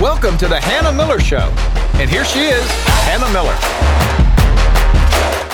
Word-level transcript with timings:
Welcome 0.00 0.38
to 0.38 0.46
the 0.46 0.60
Hannah 0.60 0.92
Miller 0.92 1.18
Show. 1.18 1.52
And 1.94 2.08
here 2.08 2.24
she 2.24 2.38
is, 2.38 2.64
Hannah 3.02 3.32
Miller. 3.32 4.17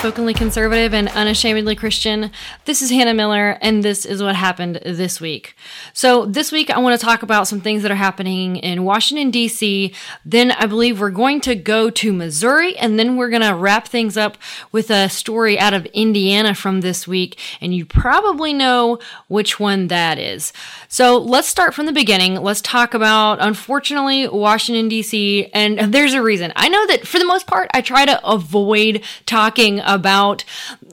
Vocally 0.05 0.35
conservative 0.35 0.93
and 0.93 1.09
unashamedly 1.09 1.75
Christian. 1.75 2.29
This 2.65 2.83
is 2.83 2.91
Hannah 2.91 3.15
Miller, 3.15 3.57
and 3.59 3.81
this 3.81 4.05
is 4.05 4.21
what 4.21 4.35
happened 4.35 4.79
this 4.85 5.19
week. 5.19 5.55
So, 5.93 6.27
this 6.27 6.51
week 6.51 6.69
I 6.69 6.77
want 6.77 6.99
to 6.99 7.03
talk 7.03 7.23
about 7.23 7.47
some 7.47 7.59
things 7.59 7.81
that 7.81 7.89
are 7.89 7.95
happening 7.95 8.57
in 8.57 8.83
Washington, 8.83 9.31
D.C. 9.31 9.95
Then 10.23 10.51
I 10.51 10.67
believe 10.67 10.99
we're 10.99 11.09
going 11.09 11.41
to 11.41 11.55
go 11.55 11.89
to 11.89 12.13
Missouri, 12.13 12.77
and 12.77 12.99
then 12.99 13.17
we're 13.17 13.31
going 13.31 13.41
to 13.41 13.55
wrap 13.55 13.87
things 13.87 14.15
up 14.15 14.37
with 14.71 14.91
a 14.91 15.09
story 15.09 15.57
out 15.57 15.73
of 15.73 15.87
Indiana 15.87 16.53
from 16.53 16.81
this 16.81 17.07
week. 17.07 17.39
And 17.59 17.73
you 17.73 17.83
probably 17.83 18.53
know 18.53 18.99
which 19.27 19.59
one 19.59 19.87
that 19.87 20.19
is. 20.19 20.53
So, 20.87 21.17
let's 21.17 21.47
start 21.47 21.73
from 21.73 21.87
the 21.87 21.91
beginning. 21.91 22.35
Let's 22.35 22.61
talk 22.61 22.93
about, 22.93 23.39
unfortunately, 23.41 24.27
Washington, 24.27 24.87
D.C. 24.87 25.47
And 25.51 25.91
there's 25.91 26.13
a 26.13 26.21
reason. 26.21 26.53
I 26.55 26.69
know 26.69 26.85
that 26.85 27.07
for 27.07 27.17
the 27.17 27.25
most 27.25 27.47
part, 27.47 27.71
I 27.73 27.81
try 27.81 28.05
to 28.05 28.23
avoid 28.23 29.03
talking 29.25 29.79
about 29.79 29.94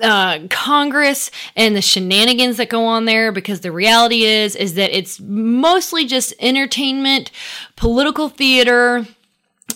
uh, 0.01 0.41
Congress 0.51 1.30
and 1.56 1.77
the 1.77 1.83
shenanigans 1.83 2.56
that 2.56 2.69
go 2.69 2.84
on 2.84 3.05
there 3.05 3.33
because 3.33 3.61
the 3.61 3.73
reality 3.73 4.25
is 4.25 4.56
is 4.56 4.75
that 4.75 4.97
it's 4.97 5.20
mostly 5.20 6.05
just 6.05 6.34
entertainment, 6.41 7.30
political 7.77 8.28
theater, 8.28 9.06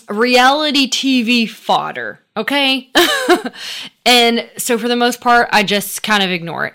reality 0.09 0.89
TV 0.89 1.49
fodder. 1.49 2.19
Okay, 2.35 2.91
and 4.05 4.49
so 4.57 4.77
for 4.77 4.87
the 4.87 4.95
most 4.95 5.21
part, 5.21 5.49
I 5.51 5.63
just 5.63 6.03
kind 6.03 6.23
of 6.23 6.29
ignore 6.29 6.67
it. 6.67 6.73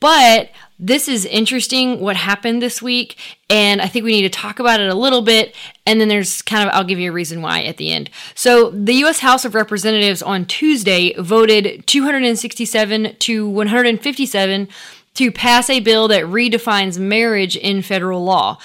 But 0.00 0.50
this 0.78 1.08
is 1.08 1.24
interesting 1.24 2.00
what 2.00 2.16
happened 2.16 2.60
this 2.60 2.82
week, 2.82 3.16
and 3.48 3.80
I 3.80 3.86
think 3.86 4.04
we 4.04 4.12
need 4.12 4.22
to 4.22 4.40
talk 4.40 4.58
about 4.58 4.80
it 4.80 4.88
a 4.88 4.94
little 4.94 5.22
bit. 5.22 5.54
And 5.86 6.00
then 6.00 6.08
there's 6.08 6.42
kind 6.42 6.68
of, 6.68 6.74
I'll 6.74 6.84
give 6.84 6.98
you 6.98 7.10
a 7.10 7.14
reason 7.14 7.42
why 7.42 7.62
at 7.62 7.76
the 7.76 7.92
end. 7.92 8.10
So, 8.34 8.70
the 8.70 8.94
U.S. 8.94 9.20
House 9.20 9.44
of 9.44 9.54
Representatives 9.54 10.20
on 10.20 10.46
Tuesday 10.46 11.14
voted 11.16 11.86
267 11.86 13.16
to 13.20 13.48
157 13.48 14.68
to 15.14 15.30
pass 15.30 15.70
a 15.70 15.78
bill 15.78 16.08
that 16.08 16.24
redefines 16.24 16.98
marriage 16.98 17.56
in 17.56 17.80
federal 17.80 18.24
law. 18.24 18.58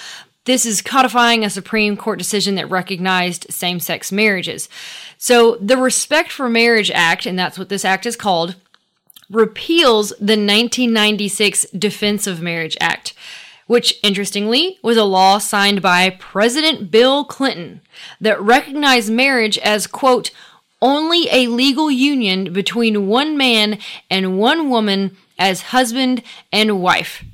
This 0.46 0.66
is 0.66 0.82
codifying 0.82 1.44
a 1.44 1.50
Supreme 1.50 1.96
Court 1.96 2.18
decision 2.18 2.56
that 2.56 2.68
recognized 2.68 3.46
same 3.50 3.78
sex 3.78 4.10
marriages. 4.10 4.68
So, 5.16 5.56
the 5.60 5.76
Respect 5.76 6.32
for 6.32 6.48
Marriage 6.48 6.90
Act, 6.90 7.24
and 7.24 7.38
that's 7.38 7.58
what 7.58 7.68
this 7.68 7.84
act 7.84 8.04
is 8.04 8.16
called, 8.16 8.56
repeals 9.30 10.10
the 10.18 10.36
1996 10.36 11.66
Defense 11.70 12.26
of 12.26 12.42
Marriage 12.42 12.76
Act, 12.80 13.14
which 13.66 13.98
interestingly 14.02 14.78
was 14.82 14.96
a 14.96 15.04
law 15.04 15.38
signed 15.38 15.80
by 15.80 16.10
President 16.10 16.90
Bill 16.90 17.24
Clinton 17.24 17.80
that 18.20 18.40
recognized 18.42 19.12
marriage 19.12 19.56
as, 19.58 19.86
quote, 19.86 20.32
only 20.82 21.28
a 21.30 21.46
legal 21.46 21.90
union 21.90 22.52
between 22.52 23.06
one 23.06 23.36
man 23.36 23.78
and 24.10 24.38
one 24.38 24.68
woman 24.68 25.16
as 25.38 25.62
husband 25.62 26.22
and 26.52 26.82
wife. 26.82 27.24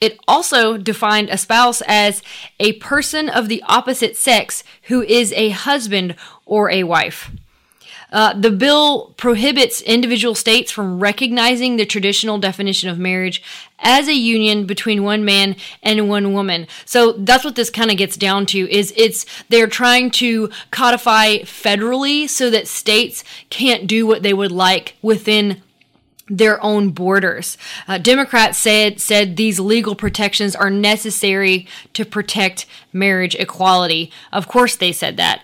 It 0.00 0.18
also 0.26 0.78
defined 0.78 1.28
a 1.28 1.36
spouse 1.36 1.82
as 1.86 2.22
a 2.58 2.74
person 2.74 3.28
of 3.28 3.48
the 3.48 3.62
opposite 3.66 4.16
sex 4.16 4.64
who 4.84 5.02
is 5.02 5.32
a 5.34 5.50
husband 5.50 6.14
or 6.46 6.70
a 6.70 6.84
wife. 6.84 7.30
Uh, 8.12 8.32
the 8.32 8.50
bill 8.50 9.14
prohibits 9.16 9.80
individual 9.82 10.34
states 10.34 10.70
from 10.70 11.00
recognizing 11.00 11.76
the 11.76 11.86
traditional 11.86 12.38
definition 12.38 12.88
of 12.88 12.98
marriage 12.98 13.42
as 13.78 14.08
a 14.08 14.14
union 14.14 14.66
between 14.66 15.02
one 15.02 15.24
man 15.24 15.56
and 15.82 16.08
one 16.08 16.32
woman. 16.32 16.66
So 16.84 17.12
that's 17.12 17.44
what 17.44 17.56
this 17.56 17.70
kind 17.70 17.90
of 17.90 17.96
gets 17.96 18.16
down 18.16 18.46
to 18.46 18.70
is 18.70 18.92
it's 18.96 19.24
they're 19.48 19.66
trying 19.66 20.10
to 20.12 20.50
codify 20.70 21.38
federally 21.38 22.28
so 22.28 22.50
that 22.50 22.68
states 22.68 23.24
can't 23.48 23.86
do 23.86 24.06
what 24.06 24.22
they 24.22 24.34
would 24.34 24.52
like 24.52 24.96
within 25.02 25.62
their 26.30 26.62
own 26.62 26.90
borders. 26.90 27.58
Uh, 27.88 27.98
Democrats 27.98 28.56
said 28.56 29.00
said 29.00 29.36
these 29.36 29.58
legal 29.58 29.96
protections 29.96 30.54
are 30.54 30.70
necessary 30.70 31.66
to 31.92 32.04
protect 32.04 32.66
marriage 32.92 33.34
equality. 33.34 34.12
Of 34.32 34.46
course, 34.46 34.76
they 34.76 34.92
said 34.92 35.16
that. 35.16 35.42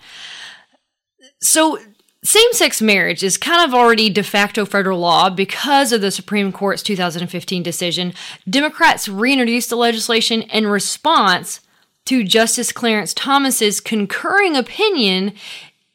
So 1.41 1.79
same 2.27 2.53
sex 2.53 2.83
marriage 2.83 3.23
is 3.23 3.39
kind 3.39 3.65
of 3.65 3.73
already 3.73 4.11
de 4.11 4.23
facto 4.23 4.65
federal 4.65 4.99
law 4.99 5.31
because 5.31 5.93
of 5.93 6.01
the 6.01 6.11
Supreme 6.11 6.51
Court's 6.51 6.83
2015 6.83 7.63
decision. 7.63 8.13
Democrats 8.51 9.09
reintroduced 9.09 9.71
the 9.71 9.77
legislation 9.77 10.43
in 10.43 10.67
response 10.67 11.61
to 12.07 12.25
Justice 12.25 12.73
Clarence 12.73 13.15
Thomas's 13.15 13.81
concurring 13.81 14.57
opinion 14.57 15.35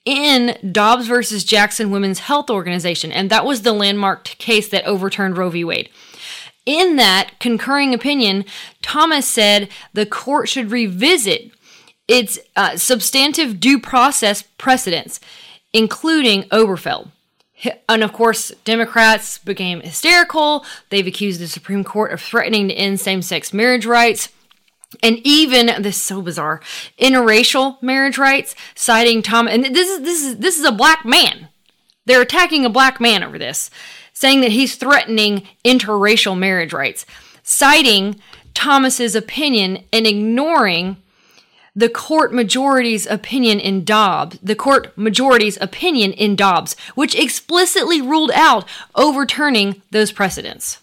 in 0.06 0.58
Dobbs 0.72 1.08
versus 1.08 1.44
Jackson 1.44 1.92
Women's 1.92 2.20
Health 2.20 2.50
Organization, 2.50 3.12
and 3.12 3.30
that 3.30 3.46
was 3.46 3.62
the 3.62 3.74
landmark 3.74 4.24
case 4.24 4.70
that 4.70 4.86
overturned 4.86 5.38
Roe 5.38 5.50
v. 5.50 5.66
Wade. 5.66 5.90
In 6.66 6.96
that 6.96 7.32
concurring 7.40 7.94
opinion, 7.94 8.46
Thomas 8.82 9.28
said 9.28 9.68
the 9.94 10.06
court 10.06 10.48
should 10.48 10.72
revisit 10.72 11.52
its 12.08 12.40
uh, 12.56 12.78
substantive 12.78 13.60
due 13.60 13.80
process 13.80 14.44
precedents 14.58 15.20
including 15.74 16.44
Obergefell. 16.44 17.10
And 17.88 18.04
of 18.04 18.12
course, 18.12 18.52
Democrats 18.66 19.38
became 19.38 19.82
hysterical. 19.82 20.66
They've 20.90 21.06
accused 21.06 21.40
the 21.40 21.48
Supreme 21.48 21.84
Court 21.84 22.12
of 22.12 22.22
threatening 22.22 22.68
to 22.68 22.74
end 22.74 23.00
same 23.00 23.22
sex 23.22 23.54
marriage 23.54 23.86
rights. 23.86 24.30
And 25.02 25.20
even 25.24 25.68
this 25.82 25.96
is 25.96 26.02
so 26.02 26.22
bizarre, 26.22 26.60
interracial 27.00 27.82
marriage 27.82 28.18
rights, 28.18 28.56
citing 28.76 29.22
Tom 29.22 29.48
and 29.48 29.64
this 29.64 29.88
is 29.88 30.02
this 30.02 30.22
is 30.22 30.38
this 30.38 30.60
is 30.60 30.66
a 30.66 30.72
black 30.72 31.06
man. 31.06 31.48
They're 32.06 32.22
attacking 32.22 32.66
a 32.66 32.70
black 32.70 33.00
man 33.00 33.24
over 33.24 33.38
this, 33.38 33.70
saying 34.12 34.42
that 34.42 34.52
he's 34.52 34.76
threatening 34.76 35.48
interracial 35.64 36.38
marriage 36.38 36.74
rights, 36.74 37.06
citing 37.42 38.20
Thomas's 38.54 39.16
opinion 39.16 39.86
and 39.94 40.06
ignoring 40.06 40.98
the 41.76 41.90
court 41.90 42.34
majority's 42.34 43.08
opinion 43.08 43.60
in 43.60 43.86
Dobbs, 43.86 44.38
the 44.44 44.56
court 44.56 44.96
majority's 44.98 45.58
opinion 45.62 46.12
in 46.14 46.36
Dobbs, 46.36 46.76
which 46.96 47.16
explicitly 47.16 48.02
ruled 48.02 48.32
out 48.34 48.68
overturning 48.96 49.82
those 49.92 50.12
precedents. 50.12 50.80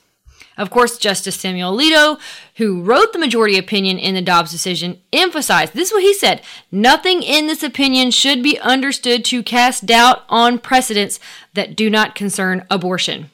Of 0.56 0.70
course, 0.70 0.98
Justice 0.98 1.36
Samuel 1.36 1.76
Alito, 1.76 2.18
who 2.56 2.82
wrote 2.82 3.12
the 3.12 3.18
majority 3.18 3.56
opinion 3.56 3.96
in 3.96 4.14
the 4.14 4.22
Dobbs 4.22 4.50
decision, 4.50 5.00
emphasized 5.12 5.72
this 5.72 5.90
is 5.90 5.94
what 5.94 6.02
he 6.02 6.12
said 6.12 6.42
nothing 6.72 7.22
in 7.22 7.46
this 7.46 7.62
opinion 7.62 8.10
should 8.10 8.42
be 8.42 8.58
understood 8.58 9.24
to 9.26 9.44
cast 9.44 9.86
doubt 9.86 10.24
on 10.28 10.58
precedents 10.58 11.20
that 11.54 11.76
do 11.76 11.88
not 11.88 12.16
concern 12.16 12.66
abortion. 12.70 13.30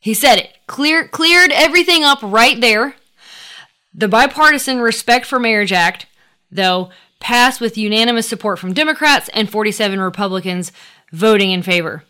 He 0.00 0.14
said 0.14 0.38
it, 0.38 0.56
clear, 0.66 1.06
cleared 1.06 1.52
everything 1.52 2.04
up 2.04 2.20
right 2.22 2.58
there. 2.58 2.94
The 3.92 4.08
Bipartisan 4.08 4.80
Respect 4.80 5.26
for 5.26 5.38
Marriage 5.38 5.72
Act 5.72 6.06
though, 6.50 6.90
passed 7.20 7.60
with 7.60 7.76
unanimous 7.76 8.28
support 8.28 8.58
from 8.58 8.72
Democrats 8.72 9.28
and 9.32 9.50
47 9.50 10.00
Republicans 10.00 10.72
voting 11.12 11.50
in 11.50 11.62
favor. 11.62 12.04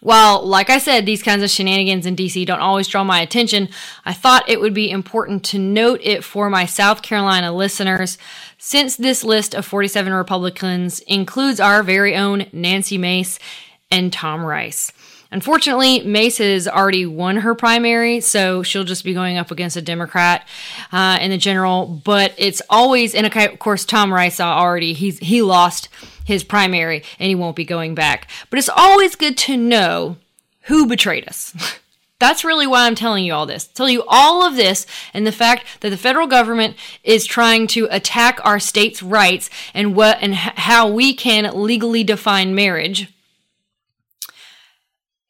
While, 0.00 0.46
like 0.46 0.68
I 0.68 0.78
said, 0.78 1.06
these 1.06 1.22
kinds 1.22 1.42
of 1.42 1.50
shenanigans 1.50 2.06
in 2.06 2.16
DC 2.16 2.46
don't 2.46 2.60
always 2.60 2.86
draw 2.86 3.02
my 3.02 3.20
attention, 3.20 3.68
I 4.04 4.12
thought 4.12 4.48
it 4.48 4.60
would 4.60 4.74
be 4.74 4.90
important 4.90 5.42
to 5.46 5.58
note 5.58 6.00
it 6.02 6.22
for 6.22 6.50
my 6.50 6.66
South 6.66 7.02
Carolina 7.02 7.52
listeners, 7.52 8.18
since 8.58 8.96
this 8.96 9.24
list 9.24 9.54
of 9.54 9.64
47 9.64 10.12
Republicans 10.12 11.00
includes 11.00 11.60
our 11.60 11.82
very 11.82 12.14
own 12.14 12.46
Nancy 12.52 12.98
Mace 12.98 13.38
and 13.90 14.12
Tom 14.12 14.44
Rice. 14.44 14.92
Unfortunately, 15.30 16.00
Mace 16.02 16.38
has 16.38 16.68
already 16.68 17.04
won 17.04 17.38
her 17.38 17.54
primary, 17.54 18.20
so 18.20 18.62
she'll 18.62 18.84
just 18.84 19.04
be 19.04 19.12
going 19.12 19.36
up 19.36 19.50
against 19.50 19.76
a 19.76 19.82
Democrat 19.82 20.46
uh, 20.92 21.18
in 21.20 21.30
the 21.30 21.38
general. 21.38 21.86
But 21.86 22.34
it's 22.38 22.62
always, 22.70 23.14
and 23.14 23.26
of 23.26 23.58
course, 23.58 23.84
Tom 23.84 24.12
Rice 24.12 24.40
already 24.40 24.92
he's 24.92 25.18
he 25.18 25.42
lost 25.42 25.88
his 26.24 26.44
primary 26.44 27.02
and 27.18 27.28
he 27.28 27.34
won't 27.34 27.56
be 27.56 27.64
going 27.64 27.94
back. 27.94 28.28
But 28.50 28.58
it's 28.58 28.68
always 28.68 29.14
good 29.14 29.36
to 29.38 29.56
know 29.56 30.16
who 30.62 30.86
betrayed 30.86 31.28
us. 31.28 31.78
That's 32.18 32.44
really 32.44 32.66
why 32.66 32.86
I'm 32.86 32.94
telling 32.94 33.26
you 33.26 33.34
all 33.34 33.44
this. 33.44 33.66
Tell 33.66 33.90
you 33.90 34.02
all 34.08 34.42
of 34.46 34.56
this 34.56 34.86
and 35.12 35.26
the 35.26 35.32
fact 35.32 35.66
that 35.80 35.90
the 35.90 35.98
federal 35.98 36.26
government 36.26 36.76
is 37.04 37.26
trying 37.26 37.66
to 37.68 37.88
attack 37.90 38.40
our 38.42 38.58
states' 38.58 39.02
rights 39.02 39.50
and 39.74 39.94
what 39.94 40.18
and 40.22 40.34
how 40.34 40.88
we 40.88 41.12
can 41.12 41.50
legally 41.54 42.02
define 42.02 42.54
marriage 42.54 43.12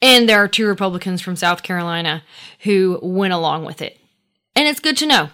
and 0.02 0.28
there 0.28 0.42
are 0.42 0.48
two 0.48 0.66
Republicans 0.66 1.20
from 1.20 1.36
South 1.36 1.62
Carolina 1.62 2.22
who 2.60 2.98
went 3.02 3.32
along 3.32 3.64
with 3.64 3.80
it. 3.80 3.98
And 4.54 4.68
it's 4.68 4.80
good 4.80 4.96
to 4.98 5.06
know. 5.06 5.30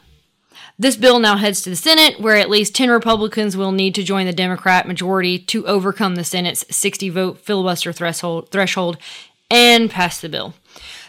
This 0.79 0.97
bill 0.97 1.20
now 1.20 1.37
heads 1.37 1.62
to 1.62 1.70
the 1.70 1.76
Senate, 1.76 2.19
where 2.19 2.37
at 2.37 2.50
least 2.50 2.75
10 2.75 2.91
Republicans 2.91 3.56
will 3.56 3.73
need 3.73 3.94
to 3.94 4.03
join 4.03 4.26
the 4.26 4.32
Democrat 4.32 4.88
majority 4.88 5.38
to 5.38 5.67
overcome 5.67 6.17
the 6.17 6.25
Senate's 6.25 6.64
60 6.75 7.09
vote 7.11 7.38
filibuster 7.38 7.93
threshold, 7.93 8.50
threshold 8.50 8.99
and 9.50 9.91
pass 9.91 10.20
the 10.20 10.29
bill. 10.29 10.55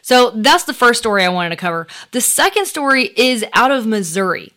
So 0.01 0.31
that's 0.31 0.65
the 0.65 0.73
first 0.73 0.99
story 0.99 1.23
I 1.23 1.29
wanted 1.29 1.51
to 1.51 1.55
cover. 1.55 1.87
The 2.11 2.21
second 2.21 2.65
story 2.65 3.13
is 3.15 3.45
out 3.53 3.71
of 3.71 3.87
Missouri. 3.87 4.51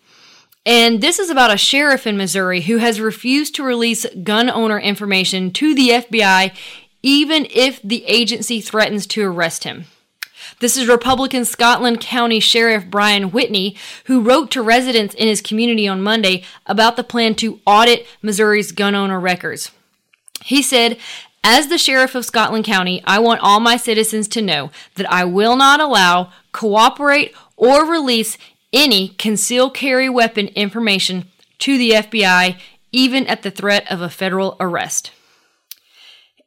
And 0.67 1.01
this 1.01 1.21
is 1.21 1.31
about 1.31 1.55
a 1.55 1.57
sheriff 1.57 2.09
in 2.09 2.17
Missouri 2.17 2.63
who 2.63 2.79
has 2.79 3.01
refused 3.01 3.55
to 3.55 3.63
release 3.63 4.05
gun 4.25 4.51
owner 4.51 4.81
information 4.81 5.53
to 5.53 5.73
the 5.73 5.91
FBI, 5.91 6.53
even 7.03 7.47
if 7.51 7.81
the 7.83 8.05
agency 8.07 8.61
threatens 8.61 9.07
to 9.09 9.23
arrest 9.23 9.65
him. 9.65 9.87
This 10.61 10.77
is 10.77 10.89
Republican 10.89 11.45
Scotland 11.45 12.01
County 12.01 12.41
Sheriff 12.41 12.87
Brian 12.89 13.31
Whitney, 13.31 13.77
who 14.05 14.23
wrote 14.23 14.51
to 14.53 14.63
residents 14.63 15.15
in 15.15 15.29
his 15.29 15.43
community 15.43 15.87
on 15.89 16.03
Monday 16.03 16.45
about 16.67 16.97
the 16.97 17.05
plan 17.05 17.35
to 17.37 17.61
audit 17.67 18.07
Missouri's 18.23 18.73
gun 18.73 18.95
owner 18.95 19.21
records. 19.21 19.71
He 20.45 20.63
said, 20.63 20.99
as 21.43 21.69
the 21.69 21.79
Sheriff 21.79 22.15
of 22.15 22.25
Scotland 22.25 22.65
County, 22.65 23.03
I 23.07 23.19
want 23.19 23.41
all 23.41 23.61
my 23.61 23.77
citizens 23.77 24.27
to 24.29 24.43
know 24.43 24.71
that 24.95 25.11
I 25.11 25.25
will 25.25 25.57
not 25.57 25.81
allow, 25.81 26.33
cooperate, 26.53 27.35
or 27.57 27.85
release 27.85 28.37
any 28.73 29.09
concealed 29.09 29.75
carry 29.75 30.09
weapon 30.09 30.49
information 30.49 31.27
to 31.59 31.79
the 31.79 31.91
FBI, 31.91 32.59
even 32.93 33.27
at 33.27 33.43
the 33.43 33.51
threat 33.51 33.91
of 33.91 34.01
a 34.01 34.11
federal 34.11 34.57
arrest. 34.59 35.13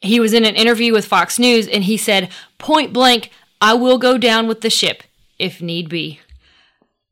He 0.02 0.20
was 0.20 0.34
in 0.34 0.46
an 0.46 0.56
interview 0.56 0.94
with 0.94 1.06
Fox 1.06 1.38
News 1.40 1.68
and 1.68 1.84
he 1.84 1.98
said, 1.98 2.30
point 2.58 2.94
blank, 2.94 3.32
I 3.62 3.74
will 3.74 3.98
go 3.98 4.18
down 4.18 4.48
with 4.48 4.62
the 4.62 4.70
ship 4.70 5.04
if 5.38 5.62
need 5.62 5.90
be. 5.90 6.20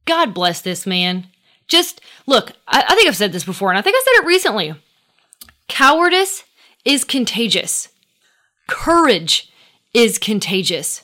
God 0.05 0.33
bless 0.33 0.61
this 0.61 0.85
man. 0.85 1.27
Just 1.67 1.99
look, 2.25 2.53
I, 2.67 2.83
I, 2.87 2.95
think 2.95 3.07
I've 3.07 3.15
said 3.15 3.31
this 3.33 3.43
before, 3.43 3.69
and 3.69 3.77
I 3.77 3.81
think 3.81 3.95
I 3.95 4.03
said 4.03 4.23
it 4.23 4.27
recently. 4.27 4.73
Cowardice 5.67 6.43
is 6.85 7.03
contagious, 7.03 7.89
courage 8.67 9.51
is 9.93 10.17
contagious. 10.17 11.03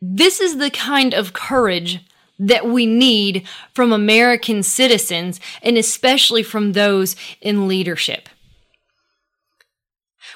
This 0.00 0.40
is 0.40 0.58
the 0.58 0.70
kind 0.70 1.14
of 1.14 1.32
courage 1.32 2.00
that 2.38 2.66
we 2.66 2.86
need 2.86 3.46
from 3.72 3.92
American 3.92 4.62
citizens, 4.62 5.40
and 5.62 5.76
especially 5.76 6.42
from 6.42 6.72
those 6.72 7.14
in 7.40 7.68
leadership. 7.68 8.28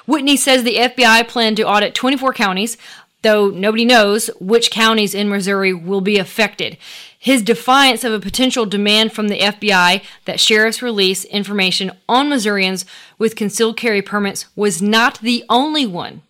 Whitney 0.07 0.37
says 0.37 0.63
the 0.63 0.77
FBI 0.77 1.27
planned 1.27 1.57
to 1.57 1.67
audit 1.67 1.93
24 1.93 2.33
counties, 2.33 2.77
though 3.21 3.49
nobody 3.49 3.85
knows 3.85 4.29
which 4.39 4.71
counties 4.71 5.13
in 5.13 5.29
Missouri 5.29 5.73
will 5.73 6.01
be 6.01 6.17
affected. 6.17 6.77
His 7.19 7.41
defiance 7.41 8.03
of 8.03 8.13
a 8.13 8.19
potential 8.19 8.65
demand 8.65 9.11
from 9.11 9.27
the 9.27 9.39
FBI 9.39 10.03
that 10.25 10.39
sheriffs 10.39 10.81
release 10.81 11.25
information 11.25 11.91
on 12.07 12.29
Missourians 12.29 12.85
with 13.17 13.35
concealed 13.35 13.75
carry 13.75 14.01
permits 14.01 14.45
was 14.55 14.81
not 14.81 15.19
the 15.19 15.43
only 15.49 15.85
one. 15.85 16.21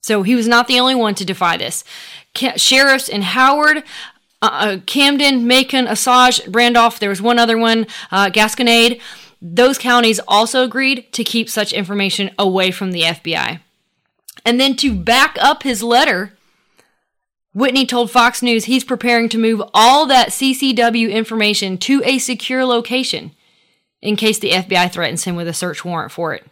So 0.00 0.22
he 0.22 0.36
was 0.36 0.46
not 0.46 0.68
the 0.68 0.78
only 0.78 0.94
one 0.94 1.16
to 1.16 1.24
defy 1.24 1.56
this. 1.56 1.82
Sheriffs 2.36 3.08
in 3.08 3.22
Howard, 3.22 3.78
uh, 4.40 4.50
uh, 4.52 4.78
Camden, 4.86 5.46
Macon, 5.48 5.88
Osage, 5.88 6.46
Randolph, 6.46 7.00
there 7.00 7.10
was 7.10 7.22
one 7.22 7.38
other 7.38 7.58
one, 7.58 7.86
uh, 8.12 8.30
Gasconade. 8.30 9.00
Those 9.48 9.78
counties 9.78 10.18
also 10.26 10.64
agreed 10.64 11.12
to 11.12 11.22
keep 11.22 11.48
such 11.48 11.72
information 11.72 12.32
away 12.36 12.72
from 12.72 12.90
the 12.90 13.02
FBI. 13.02 13.60
And 14.44 14.60
then 14.60 14.74
to 14.76 14.92
back 14.92 15.36
up 15.40 15.62
his 15.62 15.84
letter, 15.84 16.32
Whitney 17.54 17.86
told 17.86 18.10
Fox 18.10 18.42
News 18.42 18.64
he's 18.64 18.82
preparing 18.82 19.28
to 19.28 19.38
move 19.38 19.62
all 19.72 20.04
that 20.06 20.30
CCW 20.30 21.12
information 21.12 21.78
to 21.78 22.02
a 22.04 22.18
secure 22.18 22.64
location 22.64 23.30
in 24.02 24.16
case 24.16 24.40
the 24.40 24.50
FBI 24.50 24.90
threatens 24.90 25.24
him 25.24 25.36
with 25.36 25.46
a 25.46 25.54
search 25.54 25.84
warrant 25.84 26.10
for 26.10 26.34
it. 26.34 26.44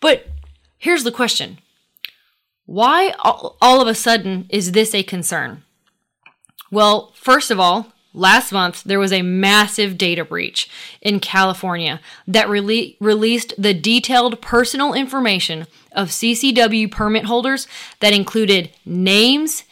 But 0.00 0.26
here's 0.78 1.04
the 1.04 1.12
question 1.12 1.58
Why 2.66 3.14
all 3.20 3.80
of 3.80 3.86
a 3.86 3.94
sudden 3.94 4.46
is 4.48 4.72
this 4.72 4.96
a 4.96 5.04
concern? 5.04 5.62
Well, 6.72 7.12
first 7.14 7.52
of 7.52 7.60
all, 7.60 7.92
last 8.12 8.52
month 8.52 8.82
there 8.84 8.98
was 8.98 9.12
a 9.12 9.22
massive 9.22 9.96
data 9.96 10.24
breach 10.24 10.68
in 11.00 11.20
California 11.20 12.00
that 12.26 12.48
rele- 12.48 12.96
released 13.00 13.54
the 13.56 13.74
detailed 13.74 14.40
personal 14.40 14.92
information 14.92 15.66
of 15.92 16.08
CCW 16.08 16.90
permit 16.90 17.24
holders 17.24 17.66
that 18.00 18.12
included 18.12 18.70
names, 18.84 19.64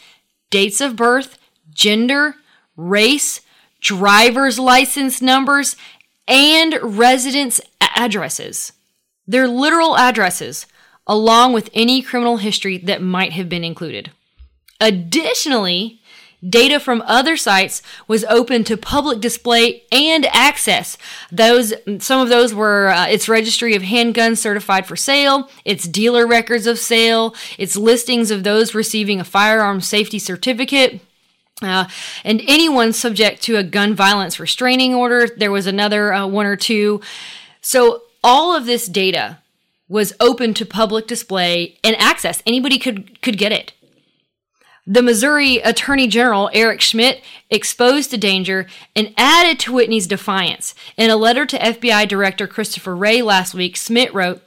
dates 0.50 0.80
of 0.80 0.96
birth, 0.96 1.38
gender, 1.72 2.36
race, 2.76 3.40
driver's 3.80 4.58
license 4.58 5.22
numbers, 5.22 5.76
and 6.26 6.78
residence 6.82 7.60
addresses. 7.80 8.72
Their 9.26 9.48
literal 9.48 9.96
addresses, 9.96 10.66
along 11.06 11.52
with 11.52 11.70
any 11.72 12.02
criminal 12.02 12.38
history 12.38 12.78
that 12.78 13.02
might 13.02 13.32
have 13.32 13.48
been 13.48 13.64
included. 13.64 14.10
Additionally, 14.80 15.97
Data 16.46 16.78
from 16.78 17.02
other 17.04 17.36
sites 17.36 17.82
was 18.06 18.24
open 18.24 18.62
to 18.64 18.76
public 18.76 19.20
display 19.20 19.82
and 19.90 20.26
access. 20.26 20.96
Those, 21.32 21.74
some 21.98 22.20
of 22.20 22.28
those 22.28 22.54
were 22.54 22.88
uh, 22.88 23.08
its 23.08 23.28
registry 23.28 23.74
of 23.74 23.82
handguns 23.82 24.38
certified 24.38 24.86
for 24.86 24.94
sale, 24.94 25.50
its 25.64 25.88
dealer 25.88 26.26
records 26.26 26.68
of 26.68 26.78
sale, 26.78 27.34
its 27.58 27.76
listings 27.76 28.30
of 28.30 28.44
those 28.44 28.74
receiving 28.74 29.18
a 29.18 29.24
firearm 29.24 29.80
safety 29.80 30.20
certificate. 30.20 31.00
Uh, 31.60 31.86
and 32.24 32.40
anyone 32.46 32.92
subject 32.92 33.42
to 33.42 33.56
a 33.56 33.64
gun 33.64 33.92
violence 33.92 34.38
restraining 34.38 34.94
order. 34.94 35.26
There 35.26 35.50
was 35.50 35.66
another 35.66 36.12
uh, 36.12 36.24
one 36.24 36.46
or 36.46 36.54
two. 36.54 37.00
So 37.60 38.02
all 38.22 38.54
of 38.54 38.64
this 38.64 38.86
data 38.86 39.38
was 39.88 40.14
open 40.20 40.54
to 40.54 40.64
public 40.64 41.08
display 41.08 41.78
and 41.82 41.96
access. 41.96 42.42
Anybody 42.46 42.78
could 42.78 43.20
could 43.22 43.38
get 43.38 43.50
it. 43.50 43.72
The 44.90 45.02
Missouri 45.02 45.58
Attorney 45.58 46.06
General, 46.06 46.48
Eric 46.54 46.80
Schmitt, 46.80 47.22
exposed 47.50 48.10
the 48.10 48.16
danger 48.16 48.66
and 48.96 49.12
added 49.18 49.60
to 49.60 49.72
Whitney's 49.74 50.06
defiance. 50.06 50.74
In 50.96 51.10
a 51.10 51.16
letter 51.16 51.44
to 51.44 51.58
FBI 51.58 52.08
Director 52.08 52.46
Christopher 52.46 52.96
Wray 52.96 53.20
last 53.20 53.52
week, 53.52 53.76
Schmitt 53.76 54.14
wrote, 54.14 54.40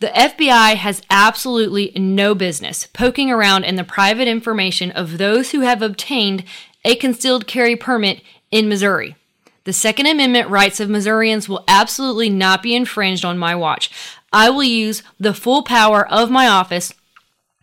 the 0.00 0.08
FBI 0.08 0.74
has 0.74 1.02
absolutely 1.10 1.92
no 1.94 2.34
business 2.34 2.88
poking 2.88 3.30
around 3.30 3.62
in 3.62 3.76
the 3.76 3.84
private 3.84 4.26
information 4.26 4.90
of 4.90 5.16
those 5.16 5.52
who 5.52 5.60
have 5.60 5.80
obtained 5.80 6.42
a 6.84 6.96
concealed 6.96 7.46
carry 7.46 7.76
permit 7.76 8.20
in 8.50 8.68
Missouri. 8.68 9.14
The 9.62 9.72
Second 9.72 10.06
Amendment 10.06 10.48
rights 10.48 10.80
of 10.80 10.90
Missourians 10.90 11.48
will 11.48 11.62
absolutely 11.68 12.30
not 12.30 12.64
be 12.64 12.74
infringed 12.74 13.24
on 13.24 13.38
my 13.38 13.54
watch. 13.54 13.92
I 14.32 14.50
will 14.50 14.64
use 14.64 15.04
the 15.20 15.34
full 15.34 15.62
power 15.62 16.04
of 16.08 16.32
my 16.32 16.48
office 16.48 16.92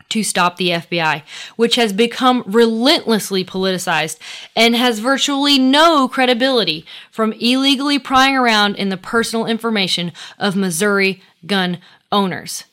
to 0.10 0.24
stop 0.24 0.58
the 0.58 0.70
FBI, 0.70 1.24
which 1.56 1.76
has 1.76 1.94
become 1.94 2.44
relentlessly 2.46 3.44
politicized 3.44 4.18
and 4.56 4.76
has 4.76 5.00
virtually 5.00 5.58
no 5.58 6.08
credibility 6.08 6.86
from 7.12 7.34
illegally 7.34 8.00
prying 8.00 8.36
around 8.36 8.76
in 8.76 8.90
the 8.90 8.98
personal 8.98 9.46
information 9.46 10.12
of 10.38 10.56
Missouri 10.56 11.22
gun 11.46 11.80
owners. 12.12 12.66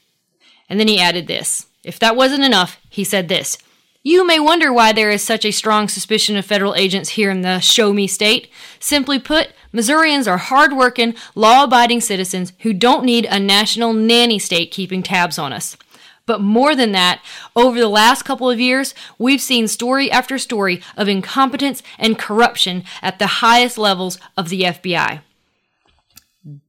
And 0.69 0.79
then 0.79 0.89
he 0.89 1.01
added 1.01 1.27
this. 1.27 1.67
If 1.85 1.99
that 1.99 2.17
wasn't 2.17 2.45
enough, 2.45 2.79
he 2.89 3.05
said 3.05 3.29
this. 3.29 3.59
You 4.05 4.27
may 4.27 4.41
wonder 4.41 4.73
why 4.73 4.93
there 4.93 5.11
is 5.11 5.23
such 5.23 5.45
a 5.45 5.53
strong 5.53 5.89
suspicion 5.89 6.37
of 6.37 6.45
federal 6.45 6.75
agents 6.75 7.11
here 7.11 7.31
in 7.31 7.43
the 7.43 7.61
show 7.61 7.93
me 7.93 8.09
state. 8.09 8.51
Simply 8.81 9.19
put, 9.19 9.53
Missourians 9.73 10.27
are 10.27 10.39
hard-working, 10.39 11.15
law-abiding 11.35 12.01
citizens 12.01 12.53
who 12.61 12.73
don't 12.73 13.05
need 13.05 13.27
a 13.27 13.39
national 13.39 13.93
nanny 13.93 14.39
state 14.39 14.71
keeping 14.71 15.03
tabs 15.03 15.39
on 15.39 15.53
us. 15.53 15.77
But 16.27 16.41
more 16.41 16.75
than 16.77 16.93
that, 16.93 17.21
over 17.57 17.79
the 17.79 17.89
last 17.89 18.23
couple 18.23 18.49
of 18.49 18.61
years, 18.61 18.95
we've 19.19 19.41
seen 19.41 19.67
story 19.67 20.11
after 20.11 20.39
story 20.39 20.81
of 20.97 21.09
incompetence 21.09 21.83
and 21.99 22.19
corruption 22.19 22.85
at 23.01 23.19
the 23.19 23.27
highest 23.27 23.77
levels 23.77 24.19
of 24.37 24.49
the 24.49 24.63
FBI. 24.63 25.21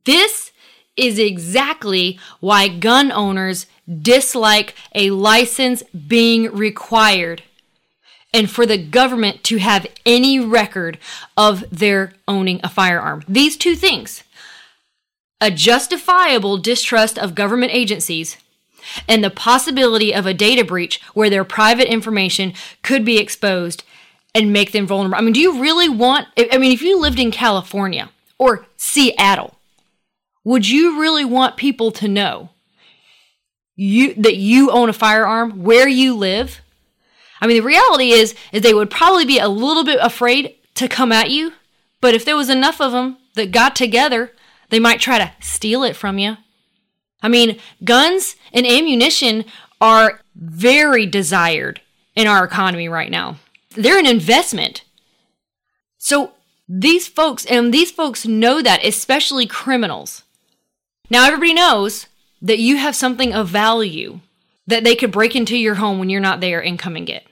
This 0.05 0.51
is 0.95 1.17
exactly 1.19 2.19
why 2.39 2.67
gun 2.67 3.11
owners 3.11 3.65
dislike 4.01 4.75
a 4.93 5.11
license 5.11 5.83
being 5.83 6.51
required 6.51 7.43
and 8.33 8.49
for 8.49 8.65
the 8.65 8.77
government 8.77 9.43
to 9.43 9.57
have 9.57 9.85
any 10.05 10.39
record 10.39 10.97
of 11.37 11.63
their 11.71 12.13
owning 12.27 12.59
a 12.63 12.69
firearm. 12.69 13.23
These 13.27 13.57
two 13.57 13.75
things 13.75 14.23
a 15.41 15.51
justifiable 15.51 16.57
distrust 16.57 17.19
of 17.19 17.35
government 17.35 17.73
agencies 17.73 18.37
and 19.07 19.23
the 19.23 19.29
possibility 19.29 20.13
of 20.13 20.25
a 20.25 20.33
data 20.33 20.63
breach 20.63 21.01
where 21.13 21.29
their 21.29 21.43
private 21.43 21.91
information 21.91 22.53
could 22.81 23.03
be 23.05 23.17
exposed 23.17 23.83
and 24.35 24.53
make 24.53 24.71
them 24.71 24.87
vulnerable. 24.87 25.17
I 25.17 25.21
mean, 25.21 25.33
do 25.33 25.39
you 25.39 25.61
really 25.61 25.89
want, 25.89 26.27
I 26.37 26.57
mean, 26.57 26.71
if 26.71 26.81
you 26.81 26.99
lived 26.99 27.19
in 27.19 27.31
California 27.31 28.09
or 28.37 28.65
Seattle, 28.77 29.55
would 30.43 30.67
you 30.67 30.99
really 30.99 31.25
want 31.25 31.57
people 31.57 31.91
to 31.91 32.07
know 32.07 32.49
you 33.75 34.13
that 34.15 34.35
you 34.35 34.69
own 34.71 34.89
a 34.89 34.93
firearm 34.93 35.63
where 35.63 35.87
you 35.87 36.15
live? 36.15 36.61
I 37.39 37.47
mean, 37.47 37.57
the 37.57 37.67
reality 37.67 38.11
is 38.11 38.35
is 38.51 38.61
they 38.61 38.73
would 38.73 38.89
probably 38.89 39.25
be 39.25 39.39
a 39.39 39.47
little 39.47 39.83
bit 39.83 39.99
afraid 40.01 40.55
to 40.75 40.87
come 40.87 41.11
at 41.11 41.29
you, 41.29 41.53
but 42.01 42.13
if 42.13 42.25
there 42.25 42.35
was 42.35 42.49
enough 42.49 42.81
of 42.81 42.91
them 42.91 43.17
that 43.35 43.51
got 43.51 43.75
together, 43.75 44.31
they 44.69 44.79
might 44.79 44.99
try 44.99 45.17
to 45.17 45.31
steal 45.39 45.83
it 45.83 45.95
from 45.95 46.17
you 46.17 46.37
I 47.23 47.29
mean, 47.29 47.57
guns 47.83 48.35
and 48.51 48.67
ammunition 48.67 49.45
are 49.81 50.21
very 50.35 51.05
desired 51.07 51.81
in 52.15 52.27
our 52.27 52.43
economy 52.43 52.87
right 52.87 53.09
now. 53.09 53.37
They're 53.71 53.97
an 53.97 54.05
investment. 54.05 54.83
So 55.97 56.33
These 56.67 57.07
folks, 57.07 57.45
and 57.45 57.73
these 57.73 57.91
folks 57.91 58.25
know 58.25 58.61
that, 58.61 58.85
especially 58.85 59.45
criminals. 59.45 60.23
Now, 61.09 61.25
everybody 61.25 61.53
knows 61.53 62.07
that 62.41 62.59
you 62.59 62.77
have 62.77 62.95
something 62.95 63.33
of 63.33 63.47
value 63.49 64.21
that 64.65 64.83
they 64.83 64.95
could 64.95 65.11
break 65.11 65.35
into 65.35 65.57
your 65.57 65.75
home 65.75 65.99
when 65.99 66.09
you're 66.09 66.21
not 66.21 66.39
there 66.39 66.63
and 66.63 66.79
come 66.79 66.95
and 66.95 67.05
get. 67.05 67.25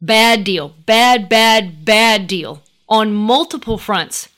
Bad 0.00 0.44
deal. 0.44 0.74
Bad, 0.84 1.28
bad, 1.28 1.84
bad 1.84 2.26
deal. 2.26 2.62
On 2.88 3.14
multiple 3.14 3.78
fronts. 3.78 4.28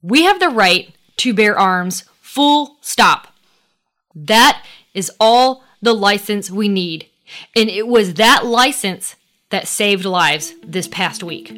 We 0.00 0.22
have 0.22 0.40
the 0.40 0.48
right 0.48 0.94
to 1.18 1.34
bear 1.34 1.58
arms, 1.58 2.04
full 2.20 2.78
stop. 2.80 3.31
That 4.14 4.64
is 4.94 5.10
all 5.18 5.64
the 5.80 5.94
license 5.94 6.50
we 6.50 6.68
need. 6.68 7.06
And 7.56 7.68
it 7.68 7.86
was 7.86 8.14
that 8.14 8.44
license 8.44 9.16
that 9.50 9.68
saved 9.68 10.04
lives 10.04 10.54
this 10.62 10.88
past 10.88 11.22
week. 11.22 11.56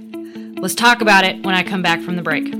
Let's 0.59 0.75
talk 0.75 1.01
about 1.01 1.25
it 1.25 1.45
when 1.45 1.55
I 1.55 1.63
come 1.63 1.83
back 1.83 2.01
from 2.01 2.17
the 2.17 2.23
break. 2.23 2.53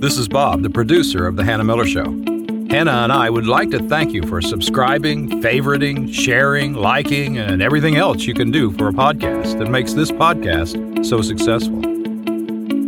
This 0.00 0.18
is 0.18 0.28
Bob, 0.28 0.62
the 0.62 0.70
producer 0.70 1.26
of 1.26 1.36
The 1.36 1.44
Hannah 1.44 1.64
Miller 1.64 1.86
Show. 1.86 2.04
Hannah 2.04 3.02
and 3.02 3.12
I 3.12 3.28
would 3.28 3.46
like 3.46 3.70
to 3.70 3.86
thank 3.86 4.12
you 4.12 4.26
for 4.26 4.40
subscribing, 4.40 5.42
favoriting, 5.42 6.12
sharing, 6.12 6.72
liking, 6.72 7.38
and 7.38 7.62
everything 7.62 7.96
else 7.96 8.24
you 8.24 8.34
can 8.34 8.50
do 8.50 8.72
for 8.72 8.88
a 8.88 8.92
podcast 8.92 9.58
that 9.58 9.68
makes 9.68 9.92
this 9.92 10.10
podcast 10.10 11.04
so 11.04 11.20
successful. 11.20 11.82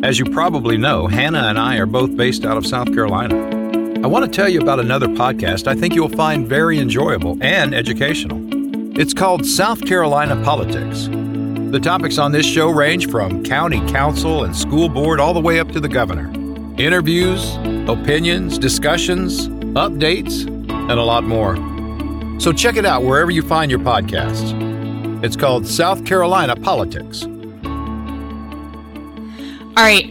As 0.04 0.18
you 0.18 0.24
probably 0.24 0.78
know, 0.78 1.06
Hannah 1.06 1.48
and 1.48 1.58
I 1.58 1.76
are 1.76 1.86
both 1.86 2.16
based 2.16 2.44
out 2.44 2.56
of 2.56 2.66
South 2.66 2.92
Carolina. 2.94 3.53
I 4.04 4.06
want 4.06 4.22
to 4.26 4.30
tell 4.30 4.50
you 4.50 4.60
about 4.60 4.80
another 4.80 5.06
podcast 5.08 5.66
I 5.66 5.74
think 5.74 5.94
you'll 5.94 6.10
find 6.10 6.46
very 6.46 6.78
enjoyable 6.78 7.38
and 7.40 7.74
educational. 7.74 8.38
It's 9.00 9.14
called 9.14 9.46
South 9.46 9.82
Carolina 9.86 10.36
Politics. 10.44 11.08
The 11.08 11.80
topics 11.82 12.18
on 12.18 12.30
this 12.30 12.44
show 12.44 12.68
range 12.68 13.08
from 13.10 13.42
county 13.42 13.80
council 13.90 14.44
and 14.44 14.54
school 14.54 14.90
board 14.90 15.20
all 15.20 15.32
the 15.32 15.40
way 15.40 15.58
up 15.58 15.72
to 15.72 15.80
the 15.80 15.88
governor. 15.88 16.30
Interviews, 16.78 17.54
opinions, 17.88 18.58
discussions, 18.58 19.48
updates, 19.48 20.46
and 20.46 20.92
a 20.92 21.02
lot 21.02 21.24
more. 21.24 21.56
So 22.38 22.52
check 22.52 22.76
it 22.76 22.84
out 22.84 23.04
wherever 23.04 23.30
you 23.30 23.40
find 23.40 23.70
your 23.70 23.80
podcasts. 23.80 24.52
It's 25.24 25.34
called 25.34 25.66
South 25.66 26.04
Carolina 26.04 26.56
Politics. 26.56 27.24
All 29.64 29.82
right. 29.82 30.10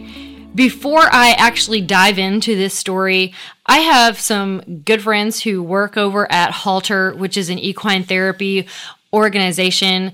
Before 0.54 1.02
I 1.10 1.34
actually 1.36 1.80
dive 1.80 2.16
into 2.16 2.54
this 2.54 2.74
story, 2.74 3.32
I 3.66 3.78
have 3.78 4.20
some 4.20 4.82
good 4.84 5.02
friends 5.02 5.42
who 5.42 5.62
work 5.62 5.96
over 5.96 6.30
at 6.30 6.50
Halter, 6.50 7.14
which 7.14 7.36
is 7.36 7.48
an 7.48 7.58
equine 7.58 8.04
therapy 8.04 8.66
organization 9.12 10.12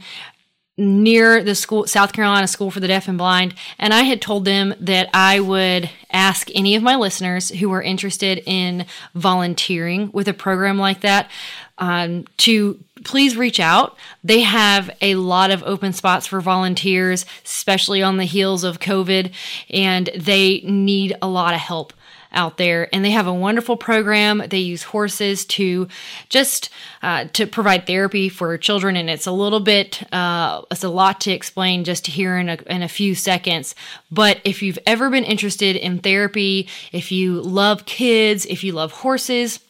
near 0.80 1.42
the 1.42 1.54
school 1.54 1.86
South 1.86 2.12
Carolina 2.12 2.46
School 2.46 2.70
for 2.70 2.80
the 2.80 2.88
Deaf 2.88 3.06
and 3.06 3.18
Blind 3.18 3.54
and 3.78 3.92
I 3.92 4.02
had 4.02 4.22
told 4.22 4.46
them 4.46 4.74
that 4.80 5.10
I 5.12 5.38
would 5.38 5.90
ask 6.10 6.48
any 6.54 6.74
of 6.74 6.82
my 6.82 6.96
listeners 6.96 7.50
who 7.50 7.68
were 7.68 7.82
interested 7.82 8.42
in 8.46 8.86
volunteering 9.14 10.10
with 10.12 10.26
a 10.26 10.32
program 10.32 10.78
like 10.78 11.02
that 11.02 11.30
um, 11.76 12.26
to 12.38 12.78
please 13.04 13.36
reach 13.36 13.60
out. 13.60 13.96
They 14.24 14.40
have 14.40 14.90
a 15.00 15.14
lot 15.16 15.50
of 15.50 15.62
open 15.64 15.92
spots 15.92 16.26
for 16.26 16.40
volunteers, 16.40 17.26
especially 17.44 18.02
on 18.02 18.16
the 18.16 18.24
heels 18.24 18.64
of 18.64 18.80
COVID, 18.80 19.32
and 19.70 20.10
they 20.14 20.60
need 20.64 21.16
a 21.20 21.28
lot 21.28 21.54
of 21.54 21.60
help 21.60 21.92
out 22.32 22.56
there 22.56 22.88
and 22.94 23.04
they 23.04 23.10
have 23.10 23.26
a 23.26 23.34
wonderful 23.34 23.76
program. 23.76 24.42
They 24.48 24.58
use 24.58 24.82
horses 24.82 25.44
to 25.46 25.88
just 26.28 26.70
uh, 27.02 27.24
to 27.32 27.46
provide 27.46 27.86
therapy 27.86 28.28
for 28.28 28.56
children 28.58 28.96
and 28.96 29.10
it's 29.10 29.26
a 29.26 29.32
little 29.32 29.60
bit 29.60 30.02
uh, 30.12 30.62
it's 30.70 30.84
a 30.84 30.88
lot 30.88 31.20
to 31.22 31.30
explain 31.30 31.84
just 31.84 32.06
here 32.06 32.38
in 32.38 32.48
a, 32.48 32.58
in 32.66 32.82
a 32.82 32.88
few 32.88 33.14
seconds. 33.14 33.74
But 34.10 34.40
if 34.44 34.62
you've 34.62 34.78
ever 34.86 35.10
been 35.10 35.24
interested 35.24 35.76
in 35.76 35.98
therapy 35.98 36.68
if 36.92 37.12
you 37.12 37.40
love 37.40 37.84
kids 37.86 38.46
if 38.46 38.64
you 38.64 38.72
love 38.72 38.92
horses 38.92 39.60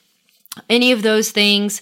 any 0.69 0.93
of 0.93 1.03
those 1.03 1.31
things 1.31 1.81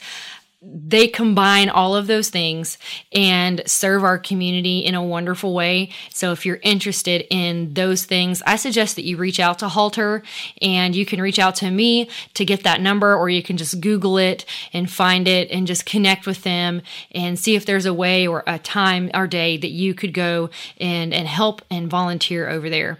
they 0.60 1.06
combine 1.06 1.68
all 1.68 1.94
of 1.94 2.08
those 2.08 2.30
things 2.30 2.78
and 3.12 3.62
serve 3.64 4.02
our 4.02 4.18
community 4.18 4.80
in 4.80 4.96
a 4.96 5.02
wonderful 5.02 5.54
way. 5.54 5.90
So 6.10 6.32
if 6.32 6.44
you're 6.44 6.58
interested 6.64 7.26
in 7.30 7.74
those 7.74 8.04
things, 8.04 8.42
I 8.44 8.56
suggest 8.56 8.96
that 8.96 9.04
you 9.04 9.16
reach 9.16 9.38
out 9.38 9.60
to 9.60 9.68
Halter 9.68 10.22
and 10.60 10.96
you 10.96 11.06
can 11.06 11.20
reach 11.20 11.38
out 11.38 11.54
to 11.56 11.70
me 11.70 12.10
to 12.34 12.44
get 12.44 12.64
that 12.64 12.80
number 12.80 13.14
or 13.14 13.28
you 13.28 13.42
can 13.42 13.56
just 13.56 13.80
Google 13.80 14.18
it 14.18 14.44
and 14.72 14.90
find 14.90 15.28
it 15.28 15.48
and 15.52 15.66
just 15.66 15.86
connect 15.86 16.26
with 16.26 16.42
them 16.42 16.82
and 17.12 17.38
see 17.38 17.54
if 17.54 17.64
there's 17.64 17.86
a 17.86 17.94
way 17.94 18.26
or 18.26 18.42
a 18.46 18.58
time 18.58 19.12
or 19.14 19.28
day 19.28 19.56
that 19.56 19.70
you 19.70 19.94
could 19.94 20.12
go 20.12 20.50
and, 20.80 21.14
and 21.14 21.28
help 21.28 21.62
and 21.70 21.88
volunteer 21.88 22.48
over 22.48 22.68
there. 22.68 22.98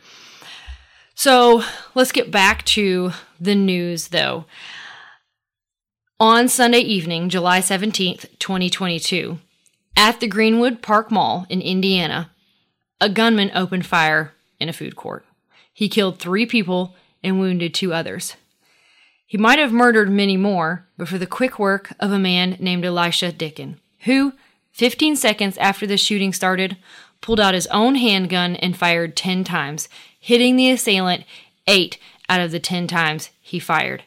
So 1.16 1.64
let's 1.96 2.12
get 2.12 2.30
back 2.30 2.64
to 2.66 3.10
the 3.40 3.56
news 3.56 4.08
though. 4.08 4.44
On 6.20 6.48
Sunday 6.48 6.80
evening, 6.80 7.28
July 7.28 7.60
17th, 7.60 8.26
2022, 8.40 9.38
at 9.96 10.18
the 10.18 10.26
Greenwood 10.26 10.82
Park 10.82 11.12
Mall 11.12 11.46
in 11.48 11.62
Indiana, 11.62 12.32
a 13.00 13.08
gunman 13.08 13.52
opened 13.54 13.86
fire 13.86 14.34
in 14.58 14.68
a 14.68 14.72
food 14.72 14.96
court. 14.96 15.24
He 15.72 15.88
killed 15.88 16.18
three 16.18 16.44
people 16.44 16.96
and 17.22 17.38
wounded 17.38 17.72
two 17.72 17.94
others. 17.94 18.34
He 19.28 19.38
might 19.38 19.60
have 19.60 19.70
murdered 19.70 20.10
many 20.10 20.36
more, 20.36 20.88
but 20.96 21.06
for 21.06 21.18
the 21.18 21.26
quick 21.26 21.56
work 21.56 21.92
of 22.00 22.10
a 22.10 22.18
man 22.18 22.56
named 22.58 22.82
Elisjsha 22.82 23.38
Dicken, 23.38 23.76
who, 24.00 24.32
15 24.72 25.14
seconds 25.14 25.56
after 25.58 25.86
the 25.86 25.96
shooting 25.96 26.32
started, 26.32 26.76
pulled 27.20 27.38
out 27.38 27.54
his 27.54 27.68
own 27.68 27.94
handgun 27.94 28.56
and 28.56 28.76
fired 28.76 29.14
10 29.14 29.44
times, 29.44 29.88
hitting 30.18 30.56
the 30.56 30.68
assailant 30.68 31.22
eight 31.68 31.96
out 32.28 32.40
of 32.40 32.50
the 32.50 32.58
10 32.58 32.88
times 32.88 33.30
he 33.40 33.60
fired. 33.60 34.02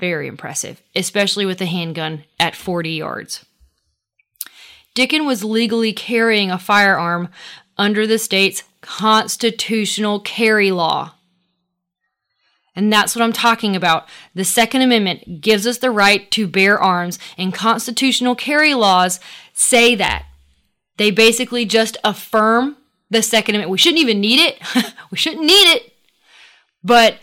Very 0.00 0.26
impressive, 0.26 0.82
especially 0.94 1.46
with 1.46 1.60
a 1.60 1.66
handgun 1.66 2.24
at 2.40 2.56
40 2.56 2.90
yards. 2.90 3.44
Dicken 4.94 5.26
was 5.26 5.44
legally 5.44 5.92
carrying 5.92 6.50
a 6.50 6.58
firearm 6.58 7.28
under 7.76 8.06
the 8.06 8.18
state's 8.18 8.62
constitutional 8.80 10.20
carry 10.20 10.70
law. 10.70 11.14
And 12.76 12.92
that's 12.92 13.14
what 13.14 13.22
I'm 13.22 13.32
talking 13.32 13.76
about. 13.76 14.08
The 14.34 14.44
Second 14.44 14.82
Amendment 14.82 15.40
gives 15.40 15.66
us 15.66 15.78
the 15.78 15.90
right 15.90 16.28
to 16.32 16.46
bear 16.46 16.78
arms, 16.78 17.18
and 17.38 17.54
constitutional 17.54 18.34
carry 18.34 18.74
laws 18.74 19.20
say 19.52 19.94
that. 19.94 20.26
They 20.96 21.10
basically 21.10 21.66
just 21.66 21.96
affirm 22.02 22.76
the 23.10 23.22
Second 23.22 23.54
Amendment. 23.54 23.70
We 23.70 23.78
shouldn't 23.78 24.02
even 24.02 24.20
need 24.20 24.40
it. 24.40 24.58
we 25.10 25.16
shouldn't 25.16 25.44
need 25.44 25.74
it. 25.74 25.92
But 26.82 27.18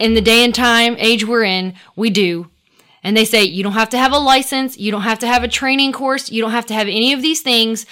in 0.00 0.14
the 0.14 0.20
day 0.20 0.42
and 0.42 0.54
time 0.54 0.96
age 0.98 1.24
we're 1.26 1.44
in, 1.44 1.74
we 1.94 2.10
do. 2.10 2.50
And 3.02 3.16
they 3.16 3.24
say 3.24 3.44
you 3.44 3.62
don't 3.62 3.72
have 3.72 3.90
to 3.90 3.98
have 3.98 4.12
a 4.12 4.18
license, 4.18 4.76
you 4.78 4.90
don't 4.90 5.02
have 5.02 5.18
to 5.20 5.26
have 5.26 5.44
a 5.44 5.48
training 5.48 5.92
course, 5.92 6.30
you 6.30 6.42
don't 6.42 6.50
have 6.50 6.66
to 6.66 6.74
have 6.74 6.88
any 6.88 7.12
of 7.12 7.22
these 7.22 7.42
things. 7.42 7.86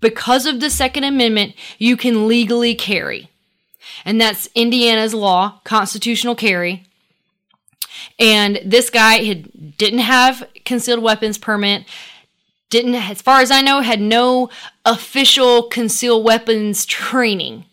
Because 0.00 0.46
of 0.46 0.60
the 0.60 0.70
Second 0.70 1.04
Amendment, 1.04 1.54
you 1.78 1.96
can 1.96 2.28
legally 2.28 2.74
carry. 2.74 3.30
And 4.04 4.20
that's 4.20 4.48
Indiana's 4.54 5.14
law, 5.14 5.60
constitutional 5.64 6.34
carry. 6.34 6.84
And 8.18 8.60
this 8.64 8.90
guy 8.90 9.24
had, 9.24 9.76
didn't 9.76 10.00
have 10.00 10.46
concealed 10.64 11.02
weapons 11.02 11.38
permit, 11.38 11.84
didn't, 12.70 12.94
as 12.94 13.22
far 13.22 13.40
as 13.40 13.50
I 13.50 13.60
know, 13.60 13.80
had 13.80 14.00
no 14.00 14.50
official 14.84 15.64
concealed 15.64 16.24
weapons 16.24 16.84
training. 16.84 17.64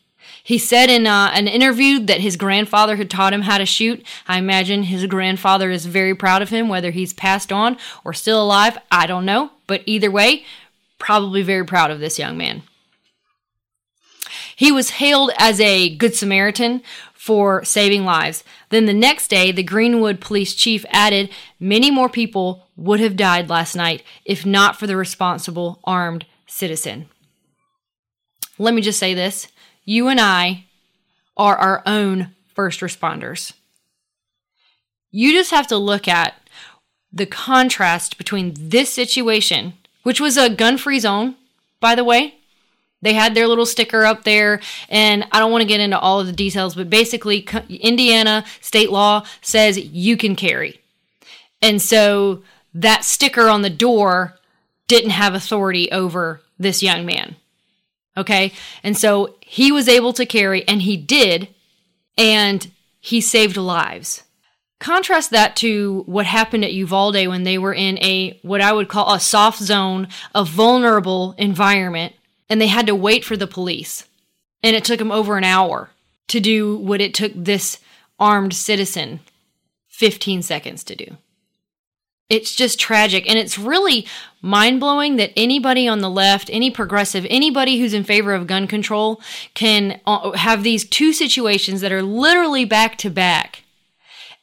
He 0.45 0.59
said 0.59 0.91
in 0.91 1.07
uh, 1.07 1.31
an 1.33 1.47
interview 1.47 1.97
that 2.05 2.19
his 2.19 2.37
grandfather 2.37 2.97
had 2.97 3.09
taught 3.09 3.33
him 3.33 3.41
how 3.41 3.57
to 3.57 3.65
shoot. 3.65 4.05
I 4.27 4.37
imagine 4.37 4.83
his 4.83 5.07
grandfather 5.07 5.71
is 5.71 5.87
very 5.87 6.13
proud 6.13 6.43
of 6.43 6.49
him, 6.49 6.69
whether 6.69 6.91
he's 6.91 7.13
passed 7.13 7.51
on 7.51 7.77
or 8.03 8.13
still 8.13 8.43
alive. 8.43 8.77
I 8.91 9.07
don't 9.07 9.25
know. 9.25 9.49
But 9.65 9.81
either 9.87 10.11
way, 10.11 10.45
probably 10.99 11.41
very 11.41 11.65
proud 11.65 11.89
of 11.89 11.99
this 11.99 12.19
young 12.19 12.37
man. 12.37 12.61
He 14.55 14.71
was 14.71 14.91
hailed 14.91 15.31
as 15.39 15.59
a 15.59 15.95
good 15.95 16.13
Samaritan 16.13 16.83
for 17.15 17.65
saving 17.65 18.05
lives. 18.05 18.43
Then 18.69 18.85
the 18.85 18.93
next 18.93 19.29
day, 19.29 19.51
the 19.51 19.63
Greenwood 19.63 20.21
police 20.21 20.53
chief 20.53 20.85
added 20.91 21.31
many 21.59 21.89
more 21.89 22.07
people 22.07 22.67
would 22.77 22.99
have 22.99 23.17
died 23.17 23.49
last 23.49 23.75
night 23.75 24.03
if 24.25 24.45
not 24.45 24.77
for 24.77 24.85
the 24.85 24.95
responsible 24.95 25.79
armed 25.85 26.27
citizen. 26.45 27.07
Let 28.59 28.75
me 28.75 28.83
just 28.83 28.99
say 28.99 29.15
this 29.15 29.47
you 29.85 30.07
and 30.07 30.19
I 30.19 30.65
are 31.37 31.55
our 31.55 31.83
own 31.85 32.35
first 32.53 32.81
responders. 32.81 33.53
You 35.11 35.31
just 35.31 35.51
have 35.51 35.67
to 35.67 35.77
look 35.77 36.07
at 36.07 36.33
the 37.13 37.25
contrast 37.25 38.17
between 38.17 38.53
this 38.57 38.91
situation, 38.91 39.73
which 40.03 40.19
was 40.19 40.35
a 40.35 40.49
gun 40.49 40.77
free 40.77 40.99
zone, 40.99 41.35
by 41.79 41.95
the 41.95 42.03
way. 42.03 42.35
They 43.01 43.13
had 43.13 43.35
their 43.35 43.47
little 43.47 43.65
sticker 43.65 44.03
up 44.03 44.23
there, 44.23 44.59
and 44.89 45.25
I 45.31 45.39
don't 45.39 45.51
want 45.51 45.61
to 45.61 45.67
get 45.67 45.79
into 45.79 45.99
all 45.99 46.19
of 46.19 46.27
the 46.27 46.33
details, 46.33 46.75
but 46.75 46.89
basically, 46.89 47.47
Indiana 47.69 48.43
state 48.61 48.89
law 48.89 49.25
says 49.41 49.77
you 49.77 50.17
can 50.17 50.35
carry. 50.35 50.81
And 51.61 51.81
so 51.81 52.43
that 52.73 53.05
sticker 53.05 53.47
on 53.47 53.61
the 53.61 53.69
door 53.69 54.37
didn't 54.87 55.11
have 55.11 55.33
authority 55.33 55.91
over 55.91 56.41
this 56.57 56.81
young 56.81 57.05
man. 57.05 57.35
Okay. 58.17 58.53
And 58.83 58.97
so 58.97 59.35
he 59.41 59.71
was 59.71 59.87
able 59.87 60.13
to 60.13 60.25
carry, 60.25 60.67
and 60.67 60.81
he 60.81 60.97
did, 60.97 61.49
and 62.17 62.71
he 62.99 63.21
saved 63.21 63.57
lives. 63.57 64.23
Contrast 64.79 65.31
that 65.31 65.55
to 65.57 66.03
what 66.05 66.25
happened 66.25 66.65
at 66.65 66.73
Uvalde 66.73 67.27
when 67.27 67.43
they 67.43 67.57
were 67.57 67.73
in 67.73 67.97
a, 67.99 68.39
what 68.41 68.61
I 68.61 68.73
would 68.73 68.89
call 68.89 69.13
a 69.13 69.19
soft 69.19 69.59
zone, 69.59 70.07
a 70.33 70.43
vulnerable 70.43 71.33
environment, 71.37 72.13
and 72.49 72.59
they 72.59 72.67
had 72.67 72.87
to 72.87 72.95
wait 72.95 73.23
for 73.23 73.37
the 73.37 73.47
police. 73.47 74.05
And 74.61 74.75
it 74.75 74.83
took 74.83 74.99
them 74.99 75.11
over 75.11 75.37
an 75.37 75.43
hour 75.43 75.91
to 76.27 76.39
do 76.39 76.77
what 76.77 77.01
it 77.01 77.13
took 77.13 77.31
this 77.35 77.79
armed 78.19 78.53
citizen 78.53 79.19
15 79.87 80.41
seconds 80.41 80.83
to 80.83 80.95
do. 80.95 81.17
It's 82.29 82.55
just 82.55 82.79
tragic. 82.79 83.29
And 83.29 83.37
it's 83.37 83.57
really 83.57 84.07
mind 84.41 84.79
blowing 84.79 85.17
that 85.17 85.31
anybody 85.35 85.87
on 85.87 85.99
the 85.99 86.09
left, 86.09 86.49
any 86.51 86.71
progressive, 86.71 87.25
anybody 87.29 87.79
who's 87.79 87.93
in 87.93 88.03
favor 88.03 88.33
of 88.33 88.47
gun 88.47 88.67
control 88.67 89.21
can 89.53 90.01
uh, 90.07 90.31
have 90.31 90.63
these 90.63 90.85
two 90.85 91.13
situations 91.13 91.81
that 91.81 91.91
are 91.91 92.01
literally 92.01 92.65
back 92.65 92.97
to 92.99 93.09
back 93.09 93.63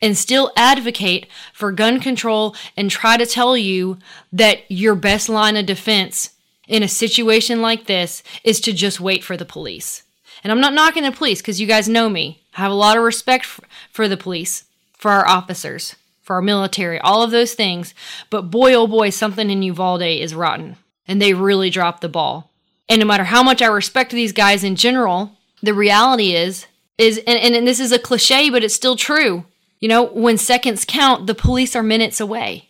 and 0.01 0.17
still 0.17 0.53
advocate 0.57 1.27
for 1.53 1.73
gun 1.73 2.01
control 2.01 2.55
and 2.77 2.91
try 2.91 3.17
to 3.17 3.27
tell 3.27 3.57
you 3.57 3.99
that 4.33 4.59
your 4.69 4.95
best 4.95 5.29
line 5.29 5.57
of 5.57 5.67
defense 5.67 6.31
in 6.69 6.83
a 6.83 6.89
situation 6.89 7.61
like 7.61 7.87
this 7.87 8.23
is 8.45 8.61
to 8.61 8.73
just 8.73 9.01
wait 9.01 9.25
for 9.25 9.37
the 9.37 9.45
police. 9.45 10.05
And 10.45 10.53
I'm 10.53 10.61
not 10.61 10.73
knocking 10.73 11.03
the 11.03 11.13
police 11.13 11.41
because 11.41 11.61
you 11.61 11.67
guys 11.67 11.89
know 11.89 12.09
me. 12.09 12.43
I 12.57 12.61
have 12.61 12.71
a 12.71 12.75
lot 12.75 12.97
of 12.97 13.03
respect 13.03 13.47
for 13.47 14.09
the 14.09 14.17
police, 14.17 14.65
for 14.93 15.11
our 15.11 15.27
officers 15.27 15.97
for 16.23 16.37
our 16.37 16.43
military, 16.43 16.99
all 17.01 17.23
of 17.23 17.31
those 17.31 17.55
things. 17.55 17.95
But 18.31 18.51
boy, 18.51 18.75
oh 18.75 18.87
boy, 18.87 19.11
something 19.11 19.51
in 19.51 19.63
Uvalde 19.63 20.03
is 20.03 20.35
rotten. 20.35 20.77
And 21.07 21.21
they 21.21 21.35
really 21.35 21.69
dropped 21.69 22.01
the 22.01 22.09
ball. 22.09 22.51
And 22.89 23.01
no 23.01 23.07
matter 23.07 23.25
how 23.25 23.43
much 23.43 23.61
I 23.61 23.67
respect 23.67 24.13
these 24.13 24.33
guys 24.33 24.65
in 24.65 24.77
general, 24.77 25.33
the 25.63 25.75
reality 25.75 26.35
is, 26.35 26.67
is 26.99 27.19
and, 27.19 27.39
and, 27.39 27.55
and 27.55 27.67
this 27.67 27.81
is 27.81 27.93
a 27.93 27.99
cliche, 27.99 28.51
but 28.51 28.63
it's 28.63 28.75
still 28.75 28.97
true. 28.97 29.45
You 29.81 29.89
know, 29.89 30.05
when 30.05 30.39
seconds 30.39 30.85
count, 30.87 31.27
the 31.27 31.35
police 31.35 31.75
are 31.75 31.83
minutes 31.83 32.21
away. 32.21 32.69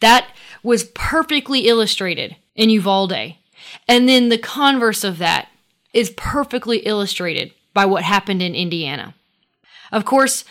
That 0.00 0.28
was 0.62 0.84
perfectly 0.94 1.66
illustrated 1.66 2.36
in 2.54 2.70
Uvalde. 2.70 3.34
And 3.88 4.08
then 4.08 4.28
the 4.28 4.38
converse 4.38 5.02
of 5.02 5.18
that 5.18 5.48
is 5.92 6.10
perfectly 6.16 6.78
illustrated 6.78 7.52
by 7.74 7.86
what 7.86 8.04
happened 8.04 8.42
in 8.42 8.54
Indiana. 8.54 9.14
Of 9.90 10.04
course, 10.04 10.44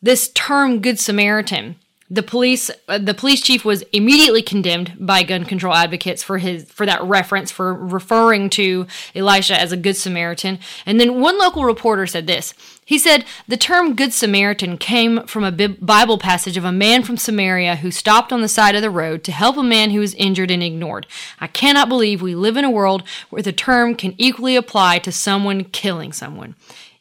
this 0.00 0.28
term 0.30 0.80
Good 0.80 0.98
Samaritan 0.98 1.76
the 2.10 2.22
police, 2.22 2.70
uh, 2.88 2.96
the 2.96 3.12
police 3.12 3.42
chief 3.42 3.64
was 3.64 3.82
immediately 3.92 4.40
condemned 4.40 4.94
by 4.98 5.22
gun 5.22 5.44
control 5.44 5.74
advocates 5.74 6.22
for 6.22 6.38
his 6.38 6.64
for 6.70 6.86
that 6.86 7.02
reference 7.02 7.50
for 7.50 7.74
referring 7.74 8.48
to 8.50 8.86
Elisjsha 9.14 9.54
as 9.54 9.72
a 9.72 9.76
good 9.76 9.96
Samaritan. 9.96 10.58
And 10.86 10.98
then 10.98 11.20
one 11.20 11.38
local 11.38 11.64
reporter 11.64 12.06
said 12.06 12.26
this. 12.26 12.54
He 12.86 12.98
said 12.98 13.26
the 13.46 13.58
term 13.58 13.94
good 13.94 14.14
Samaritan 14.14 14.78
came 14.78 15.26
from 15.26 15.44
a 15.44 15.52
Bible 15.52 16.16
passage 16.16 16.56
of 16.56 16.64
a 16.64 16.72
man 16.72 17.02
from 17.02 17.18
Samaria 17.18 17.76
who 17.76 17.90
stopped 17.90 18.32
on 18.32 18.40
the 18.40 18.48
side 18.48 18.74
of 18.74 18.80
the 18.80 18.90
road 18.90 19.22
to 19.24 19.32
help 19.32 19.58
a 19.58 19.62
man 19.62 19.90
who 19.90 20.00
was 20.00 20.14
injured 20.14 20.50
and 20.50 20.62
ignored. 20.62 21.06
I 21.40 21.46
cannot 21.46 21.90
believe 21.90 22.22
we 22.22 22.34
live 22.34 22.56
in 22.56 22.64
a 22.64 22.70
world 22.70 23.02
where 23.28 23.42
the 23.42 23.52
term 23.52 23.94
can 23.94 24.14
equally 24.16 24.56
apply 24.56 25.00
to 25.00 25.12
someone 25.12 25.64
killing 25.64 26.14
someone. 26.14 26.54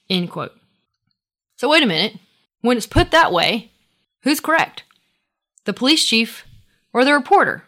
End 0.09 0.29
quote. 0.29 0.53
So 1.55 1.69
wait 1.69 1.83
a 1.83 1.87
minute. 1.87 2.17
When 2.59 2.75
it's 2.75 2.87
put 2.87 3.11
that 3.11 3.31
way, 3.31 3.71
who's 4.23 4.41
correct? 4.41 4.83
The 5.67 5.73
police 5.73 6.03
chief, 6.03 6.47
or 6.91 7.05
the 7.05 7.13
reporter? 7.13 7.63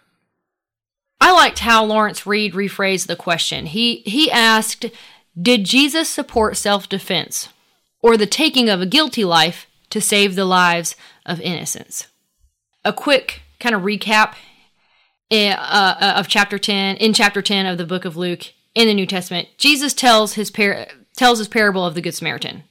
I 1.21 1.31
liked 1.31 1.59
how 1.59 1.83
Lawrence 1.83 2.25
Reed 2.25 2.53
rephrased 2.53 3.07
the 3.07 3.15
question. 3.15 3.67
He, 3.67 3.97
he 3.97 4.31
asked, 4.31 4.85
Did 5.39 5.65
Jesus 5.65 6.09
support 6.09 6.57
self 6.57 6.89
defense 6.89 7.49
or 8.01 8.17
the 8.17 8.25
taking 8.25 8.69
of 8.69 8.81
a 8.81 8.87
guilty 8.87 9.23
life 9.23 9.67
to 9.91 10.01
save 10.01 10.35
the 10.35 10.45
lives 10.45 10.95
of 11.25 11.41
innocents? 11.41 12.07
A 12.83 12.93
quick 12.93 13.41
kind 13.59 13.75
of 13.75 13.81
recap 13.81 14.35
eh, 15.29 15.51
uh, 15.51 15.95
uh, 15.99 16.13
of 16.15 16.27
chapter 16.27 16.57
10, 16.57 16.95
in 16.97 17.13
chapter 17.13 17.41
10 17.41 17.65
of 17.65 17.77
the 17.77 17.85
book 17.85 18.05
of 18.05 18.15
Luke 18.15 18.53
in 18.73 18.87
the 18.87 18.93
New 18.93 19.05
Testament, 19.05 19.49
Jesus 19.57 19.93
tells 19.93 20.33
his, 20.33 20.49
par- 20.49 20.87
tells 21.17 21.39
his 21.39 21.49
parable 21.49 21.85
of 21.85 21.95
the 21.95 22.01
Good 22.01 22.15
Samaritan. 22.15 22.63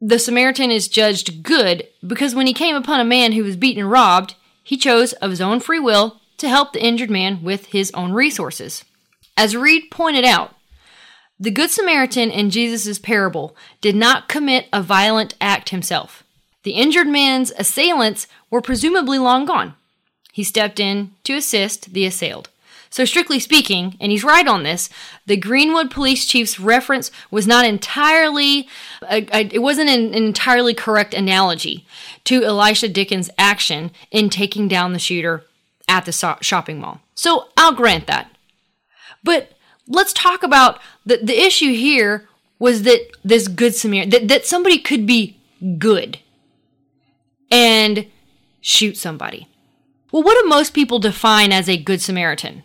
The 0.00 0.18
Samaritan 0.18 0.70
is 0.70 0.86
judged 0.86 1.42
good 1.42 1.88
because 2.06 2.34
when 2.34 2.46
he 2.46 2.52
came 2.52 2.76
upon 2.76 3.00
a 3.00 3.04
man 3.04 3.32
who 3.32 3.42
was 3.42 3.56
beaten 3.56 3.82
and 3.82 3.90
robbed, 3.90 4.34
he 4.64 4.76
chose 4.76 5.12
of 5.14 5.30
his 5.30 5.40
own 5.40 5.60
free 5.60 5.78
will 5.78 6.20
to 6.38 6.48
help 6.48 6.72
the 6.72 6.82
injured 6.82 7.10
man 7.10 7.42
with 7.42 7.66
his 7.66 7.92
own 7.92 8.12
resources. 8.12 8.84
As 9.36 9.56
Reed 9.56 9.90
pointed 9.90 10.24
out, 10.24 10.54
the 11.38 11.50
Good 11.50 11.70
Samaritan 11.70 12.30
in 12.30 12.50
Jesus' 12.50 12.98
parable 12.98 13.54
did 13.80 13.94
not 13.94 14.28
commit 14.28 14.68
a 14.72 14.82
violent 14.82 15.34
act 15.40 15.68
himself. 15.68 16.24
The 16.62 16.72
injured 16.72 17.08
man's 17.08 17.52
assailants 17.58 18.26
were 18.50 18.60
presumably 18.60 19.18
long 19.18 19.44
gone. 19.44 19.74
He 20.32 20.42
stepped 20.42 20.80
in 20.80 21.12
to 21.24 21.34
assist 21.34 21.92
the 21.92 22.06
assailed. 22.06 22.48
So, 22.94 23.04
strictly 23.04 23.40
speaking, 23.40 23.96
and 24.00 24.12
he's 24.12 24.22
right 24.22 24.46
on 24.46 24.62
this, 24.62 24.88
the 25.26 25.36
Greenwood 25.36 25.90
police 25.90 26.26
chief's 26.26 26.60
reference 26.60 27.10
was 27.28 27.44
not 27.44 27.64
entirely, 27.64 28.68
uh, 29.02 29.22
a, 29.32 29.48
it 29.52 29.62
wasn't 29.62 29.90
an, 29.90 30.14
an 30.14 30.22
entirely 30.22 30.74
correct 30.74 31.12
analogy 31.12 31.84
to 32.22 32.42
Elisjsha 32.42 32.92
Dickens' 32.92 33.30
action 33.36 33.90
in 34.12 34.30
taking 34.30 34.68
down 34.68 34.92
the 34.92 35.00
shooter 35.00 35.44
at 35.88 36.04
the 36.04 36.12
so- 36.12 36.38
shopping 36.40 36.78
mall. 36.78 37.00
So, 37.16 37.48
I'll 37.56 37.74
grant 37.74 38.06
that. 38.06 38.30
But 39.24 39.54
let's 39.88 40.12
talk 40.12 40.44
about 40.44 40.78
the, 41.04 41.16
the 41.16 41.36
issue 41.36 41.72
here 41.72 42.28
was 42.60 42.84
that 42.84 43.08
this 43.24 43.48
good 43.48 43.74
Samaritan, 43.74 44.10
that, 44.10 44.28
that 44.28 44.46
somebody 44.46 44.78
could 44.78 45.04
be 45.04 45.36
good 45.78 46.20
and 47.50 48.06
shoot 48.60 48.96
somebody. 48.96 49.48
Well, 50.12 50.22
what 50.22 50.40
do 50.40 50.48
most 50.48 50.74
people 50.74 51.00
define 51.00 51.50
as 51.50 51.68
a 51.68 51.76
good 51.76 52.00
Samaritan? 52.00 52.62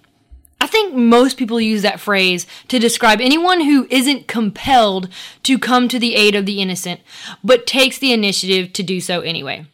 I 0.61 0.67
think 0.67 0.93
most 0.93 1.37
people 1.37 1.61
use 1.61 1.81
that 1.83 1.99
phrase 1.99 2.45
to 2.67 2.79
describe 2.79 3.21
anyone 3.21 3.61
who 3.61 3.87
isn't 3.89 4.27
compelled 4.27 5.07
to 5.43 5.57
come 5.57 5.87
to 5.87 5.99
the 5.99 6.15
aid 6.15 6.35
of 6.35 6.45
the 6.45 6.61
innocent, 6.61 6.99
but 7.43 7.65
takes 7.65 7.97
the 7.97 8.11
initiative 8.11 8.73
to 8.73 8.83
do 8.83 8.99
so 8.99 9.21
anyway. 9.21 9.65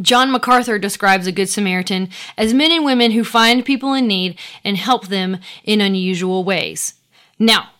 John 0.00 0.30
MacArthur 0.30 0.78
describes 0.78 1.26
a 1.26 1.32
Good 1.32 1.48
Samaritan 1.48 2.10
as 2.36 2.54
men 2.54 2.70
and 2.70 2.84
women 2.84 3.10
who 3.10 3.24
find 3.24 3.64
people 3.64 3.92
in 3.92 4.06
need 4.06 4.38
and 4.64 4.76
help 4.76 5.08
them 5.08 5.38
in 5.64 5.80
unusual 5.80 6.44
ways. 6.44 6.94
Now, 7.38 7.70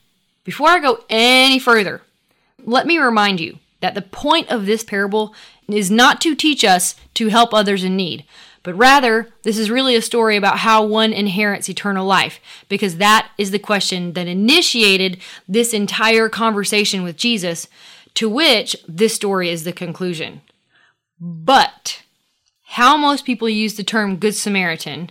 before 0.43 0.69
I 0.69 0.81
go 0.81 1.05
any 1.09 1.59
further, 1.59 2.03
let 2.65 2.87
me 2.87 2.99
remind 2.99 3.41
you 3.41 3.59
that 3.81 3.95
the 3.95 4.03
point 4.03 4.51
of 4.51 4.67
this 4.67 4.83
parable 4.83 5.35
is 5.69 5.91
not 5.91 6.21
to 6.23 6.35
teach 6.35 6.65
us 6.65 6.97
to 7.15 7.29
help 7.29 7.55
others 7.55 7.85
in 7.85 7.97
need, 7.97 8.25
but 8.63 8.75
rather, 8.75 9.29
this 9.43 9.59
is 9.59 9.71
really 9.71 9.97
a 9.97 10.03
story 10.03 10.37
about 10.37 10.59
how 10.59 10.85
one 10.85 11.13
inherits 11.13 11.69
eternal 11.69 12.07
life, 12.07 12.41
because 12.69 12.97
that 12.97 13.31
is 13.39 13.51
the 13.51 13.59
question 13.59 14.13
that 14.13 14.27
initiated 14.27 15.19
this 15.49 15.73
entire 15.73 16.29
conversation 16.29 17.03
with 17.03 17.17
Jesus, 17.17 17.69
to 18.15 18.29
which 18.29 18.77
this 18.87 19.15
story 19.15 19.49
is 19.49 19.65
the 19.65 19.73
conclusion. 19.73 20.43
But 21.19 22.03
how 22.65 22.97
most 22.97 23.25
people 23.25 23.49
use 23.49 23.75
the 23.75 23.85
term 23.85 24.17
Good 24.17 24.35
Samaritan, 24.35 25.11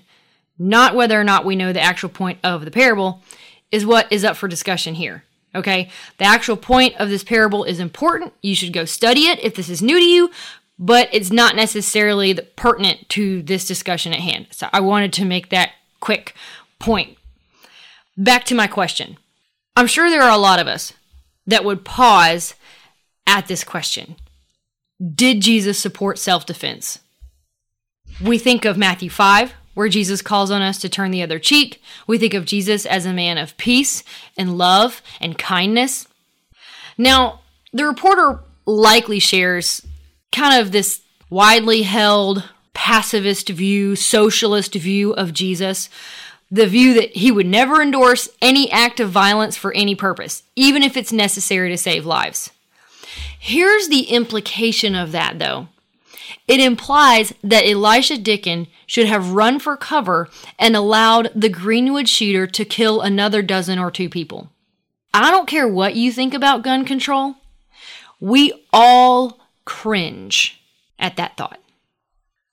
not 0.58 0.96
whether 0.96 1.20
or 1.20 1.24
not 1.24 1.46
we 1.46 1.56
know 1.56 1.74
the 1.74 1.82
actual 1.82 2.10
point 2.10 2.40
of 2.44 2.66
the 2.66 2.72
parable, 2.72 3.22
is 3.72 3.86
what 3.86 4.12
is 4.12 4.24
up 4.24 4.38
for 4.38 4.48
discussion 4.48 4.96
here. 4.96 5.24
Okay, 5.56 5.90
the 6.20 6.26
actual 6.26 6.56
point 6.56 6.96
of 6.98 7.10
this 7.10 7.24
parable 7.24 7.64
is 7.64 7.80
important. 7.80 8.34
You 8.44 8.54
should 8.54 8.72
go 8.72 8.86
study 8.86 9.22
it 9.22 9.40
if 9.40 9.56
this 9.56 9.68
is 9.68 9.82
new 9.82 9.98
to 9.98 10.06
you, 10.06 10.30
but 10.80 11.10
it's 11.12 11.30
not 11.30 11.58
necessarily 11.58 12.34
pertinent 12.56 13.10
to 13.10 13.42
this 13.44 13.68
discussion 13.68 14.14
at 14.14 14.22
hand. 14.22 14.48
So 14.52 14.70
I 14.72 14.80
wanted 14.80 15.12
to 15.14 15.26
make 15.26 15.50
that 15.50 15.72
quick 16.00 16.34
point. 16.80 17.18
Back 18.18 18.46
to 18.46 18.56
my 18.56 18.66
question. 18.66 19.18
I'm 19.76 19.88
sure 19.88 20.10
there 20.10 20.24
are 20.24 20.32
a 20.32 20.38
lot 20.38 20.60
of 20.60 20.68
us 20.68 20.94
that 21.46 21.66
would 21.66 21.84
pause 21.84 22.56
at 23.28 23.48
this 23.48 23.64
question 23.64 24.16
Did 25.14 25.42
Jesus 25.42 25.78
support 25.78 26.18
self 26.18 26.46
defense? 26.46 27.00
We 28.24 28.38
think 28.38 28.66
of 28.66 28.78
Matthew 28.78 29.10
5, 29.10 29.54
where 29.74 29.90
Jesus 29.90 30.22
calls 30.22 30.52
on 30.52 30.62
us 30.62 30.80
to 30.80 30.90
turn 30.90 31.12
the 31.12 31.24
other 31.24 31.40
cheek. 31.40 31.82
We 32.08 32.18
think 32.18 32.34
of 32.34 32.46
Jesus 32.46 32.86
as 32.86 33.06
a 33.06 33.14
man 33.14 33.38
of 33.38 33.56
peace 33.58 34.04
and 34.38 34.58
love 34.58 35.02
and 35.22 35.38
kindness. 35.38 36.08
Now, 36.98 37.42
the 37.72 37.86
reporter 37.86 38.40
likely 38.66 39.20
shares 39.20 39.86
kind 40.40 40.62
of 40.62 40.72
this 40.72 41.02
widely 41.30 41.82
held 41.82 42.48
pacifist 42.74 43.50
view, 43.50 43.96
socialist 43.96 44.74
view 44.74 45.12
of 45.12 45.34
Jesus. 45.34 45.90
The 46.50 46.66
view 46.66 46.94
that 46.94 47.10
he 47.12 47.30
would 47.30 47.46
never 47.46 47.82
endorse 47.82 48.30
any 48.42 48.72
act 48.72 49.02
of 49.02 49.10
violence 49.10 49.58
for 49.58 49.74
any 49.74 49.96
purpose, 49.96 50.44
even 50.56 50.82
if 50.82 50.96
it's 50.96 51.12
necessary 51.12 51.70
to 51.70 51.78
save 51.78 52.06
lives. 52.06 52.52
Here's 53.38 53.90
the 53.90 54.04
implication 54.04 54.96
of 54.96 55.12
that, 55.12 55.40
though. 55.40 55.68
It 56.48 56.60
implies 56.60 57.34
that 57.44 57.66
Elisjsha 57.66 58.24
Dicken 58.24 58.68
should 58.88 59.08
have 59.08 59.34
run 59.34 59.60
for 59.60 59.76
cover 59.76 60.30
and 60.58 60.76
allowed 60.76 61.32
the 61.36 61.50
Greenwood 61.50 62.08
shooter 62.08 62.48
to 62.48 62.66
kill 62.66 63.02
another 63.02 63.42
dozen 63.42 63.78
or 63.78 63.92
two 63.92 64.10
people. 64.10 64.50
I 65.14 65.32
don't 65.32 65.48
care 65.48 65.68
what 65.68 65.96
you 65.96 66.12
think 66.12 66.34
about 66.34 66.64
gun 66.64 66.86
control, 66.86 67.36
we 68.20 68.54
all 68.74 69.39
cringe 69.70 70.60
at 70.98 71.16
that 71.18 71.38
thought. 71.38 71.60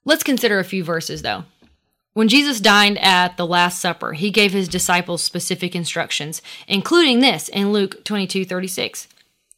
Let's 0.05 0.21
consider 0.21 0.59
a 0.59 0.63
few 0.63 0.83
verses 0.83 1.23
though. 1.23 1.45
When 2.13 2.27
Jesus 2.27 2.59
dined 2.61 2.99
at 2.99 3.37
the 3.37 3.45
Last 3.45 3.79
Supper, 3.79 4.13
he 4.13 4.29
gave 4.29 4.53
his 4.53 4.67
disciples 4.67 5.23
specific 5.23 5.75
instructions, 5.75 6.43
including 6.67 7.19
this 7.19 7.49
in 7.49 7.73
Luke 7.73 8.05
22 8.05 8.45
36. 8.45 9.07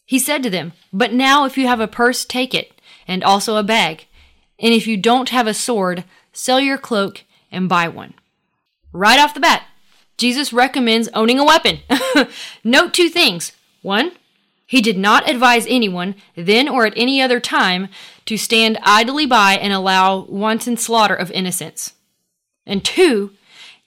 He 0.05 0.17
said 0.17 0.41
to 0.43 0.49
them, 0.49 0.71
But 0.93 1.11
now 1.11 1.43
if 1.43 1.57
you 1.57 1.67
have 1.67 1.81
a 1.81 1.87
purse, 1.87 2.23
take 2.23 2.55
it, 2.55 2.71
and 3.07 3.25
also 3.25 3.57
a 3.57 3.63
bag. 3.63 4.07
And 4.57 4.73
if 4.73 4.87
you 4.87 4.95
don't 4.95 5.29
have 5.29 5.45
a 5.45 5.53
sword, 5.53 6.05
sell 6.31 6.61
your 6.61 6.77
cloak 6.77 7.25
and 7.51 7.67
buy 7.67 7.89
one. 7.89 8.13
Right 8.93 9.19
off 9.19 9.33
the 9.33 9.41
bat, 9.41 9.63
Jesus 10.17 10.53
recommends 10.53 11.09
owning 11.13 11.39
a 11.39 11.45
weapon. 11.45 11.79
Note 12.63 12.93
two 12.93 13.09
things. 13.09 13.51
One, 13.81 14.13
he 14.69 14.81
did 14.81 14.99
not 14.99 15.27
advise 15.27 15.65
anyone, 15.67 16.13
then 16.35 16.69
or 16.69 16.85
at 16.85 16.93
any 16.95 17.19
other 17.19 17.39
time, 17.39 17.87
to 18.27 18.37
stand 18.37 18.77
idly 18.83 19.25
by 19.25 19.53
and 19.53 19.73
allow 19.73 20.25
wanton 20.25 20.77
slaughter 20.77 21.15
of 21.15 21.31
innocents. 21.31 21.93
And 22.67 22.85
two, 22.85 23.31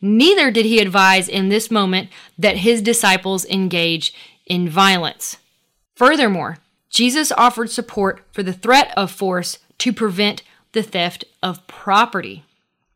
neither 0.01 0.51
did 0.51 0.67
he 0.67 0.81
advise 0.81 1.29
in 1.29 1.51
this 1.51 1.71
moment 1.71 2.11
that 2.37 2.57
his 2.57 2.83
disciples 2.83 3.45
engage 3.45 4.13
in 4.45 4.69
violence. 4.69 5.37
Furthermore, 5.95 6.59
Jesus 6.91 7.31
offered 7.31 7.71
support 7.71 8.25
for 8.33 8.43
the 8.43 8.53
threat 8.53 8.93
of 8.97 9.13
force 9.13 9.61
to 9.79 9.93
prevent 9.93 10.43
the 10.73 10.83
theft 10.83 11.25
of 11.45 11.65
property. 11.69 12.43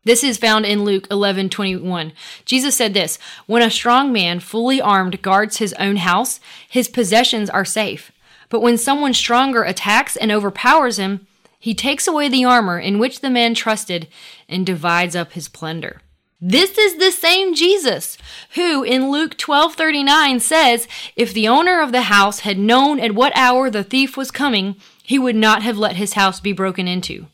This 0.07 0.23
is 0.23 0.37
found 0.37 0.65
in 0.65 0.85
Luke 0.85 1.05
11 1.11 1.49
21. 1.49 2.13
Jesus 2.45 2.77
said 2.77 2.93
this 2.93 3.19
When 3.45 3.61
a 3.61 3.69
strong 3.69 4.13
man, 4.13 4.39
fully 4.39 4.79
armed, 4.79 5.21
guards 5.21 5.57
his 5.57 5.73
own 5.73 5.97
house, 5.97 6.39
his 6.69 6.87
possessions 6.87 7.49
are 7.49 7.65
safe. 7.65 8.13
But 8.47 8.61
when 8.61 8.77
someone 8.77 9.13
stronger 9.13 9.63
attacks 9.63 10.15
and 10.15 10.31
overpowers 10.31 10.97
him, 10.97 11.27
he 11.59 11.73
takes 11.73 12.07
away 12.07 12.29
the 12.29 12.45
armor 12.45 12.79
in 12.79 12.99
which 12.99 13.19
the 13.19 13.29
man 13.29 13.53
trusted 13.53 14.07
and 14.47 14.65
divides 14.65 15.13
up 15.13 15.33
his 15.33 15.49
plunder. 15.49 15.99
This 16.39 16.77
is 16.77 16.95
the 16.95 17.11
same 17.11 17.53
Jesus 17.53 18.17
who 18.51 18.83
in 18.83 19.11
Luke 19.11 19.37
12:39 19.37 20.39
says, 20.39 20.87
"If 21.17 21.33
the 21.33 21.49
owner 21.49 21.81
of 21.81 21.91
the 21.91 22.03
house 22.03 22.39
had 22.47 22.57
known 22.57 23.01
at 23.01 23.11
what 23.11 23.35
hour 23.35 23.69
the 23.69 23.83
thief 23.83 24.15
was 24.15 24.31
coming, 24.31 24.77
he 25.03 25.19
would 25.19 25.35
not 25.35 25.63
have 25.63 25.77
let 25.77 25.97
his 25.97 26.13
house 26.13 26.39
be 26.39 26.53
broken 26.53 26.87
into." 26.87 27.27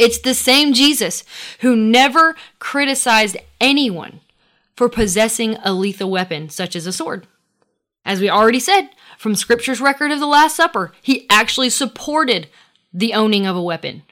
It's 0.00 0.18
the 0.18 0.32
same 0.32 0.72
Jesus 0.72 1.24
who 1.60 1.76
never 1.76 2.34
criticized 2.58 3.36
anyone 3.60 4.20
for 4.74 4.88
possessing 4.88 5.58
a 5.62 5.74
lethal 5.74 6.10
weapon 6.10 6.48
such 6.48 6.74
as 6.74 6.86
a 6.86 6.92
sword. 6.92 7.26
As 8.02 8.18
we 8.18 8.30
already 8.30 8.60
said, 8.60 8.88
from 9.18 9.36
scripture's 9.36 9.78
record 9.78 10.10
of 10.10 10.18
the 10.18 10.26
Last 10.26 10.56
Supper, 10.56 10.92
he 11.02 11.26
actually 11.28 11.68
supported 11.68 12.48
the 12.94 13.12
owning 13.12 13.46
of 13.46 13.56
a 13.56 13.62
weapon. 13.62 14.02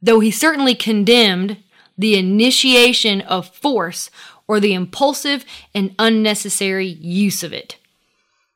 Though 0.00 0.20
he 0.20 0.30
certainly 0.30 0.74
condemned 0.74 1.58
the 1.98 2.16
initiation 2.16 3.20
of 3.20 3.54
force 3.54 4.10
or 4.48 4.60
the 4.60 4.72
impulsive 4.72 5.44
and 5.74 5.94
unnecessary 5.98 6.86
use 6.86 7.42
of 7.42 7.52
it. 7.52 7.76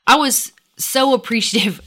I 0.06 0.16
was 0.16 0.52
so 0.78 1.12
appreciative 1.12 1.82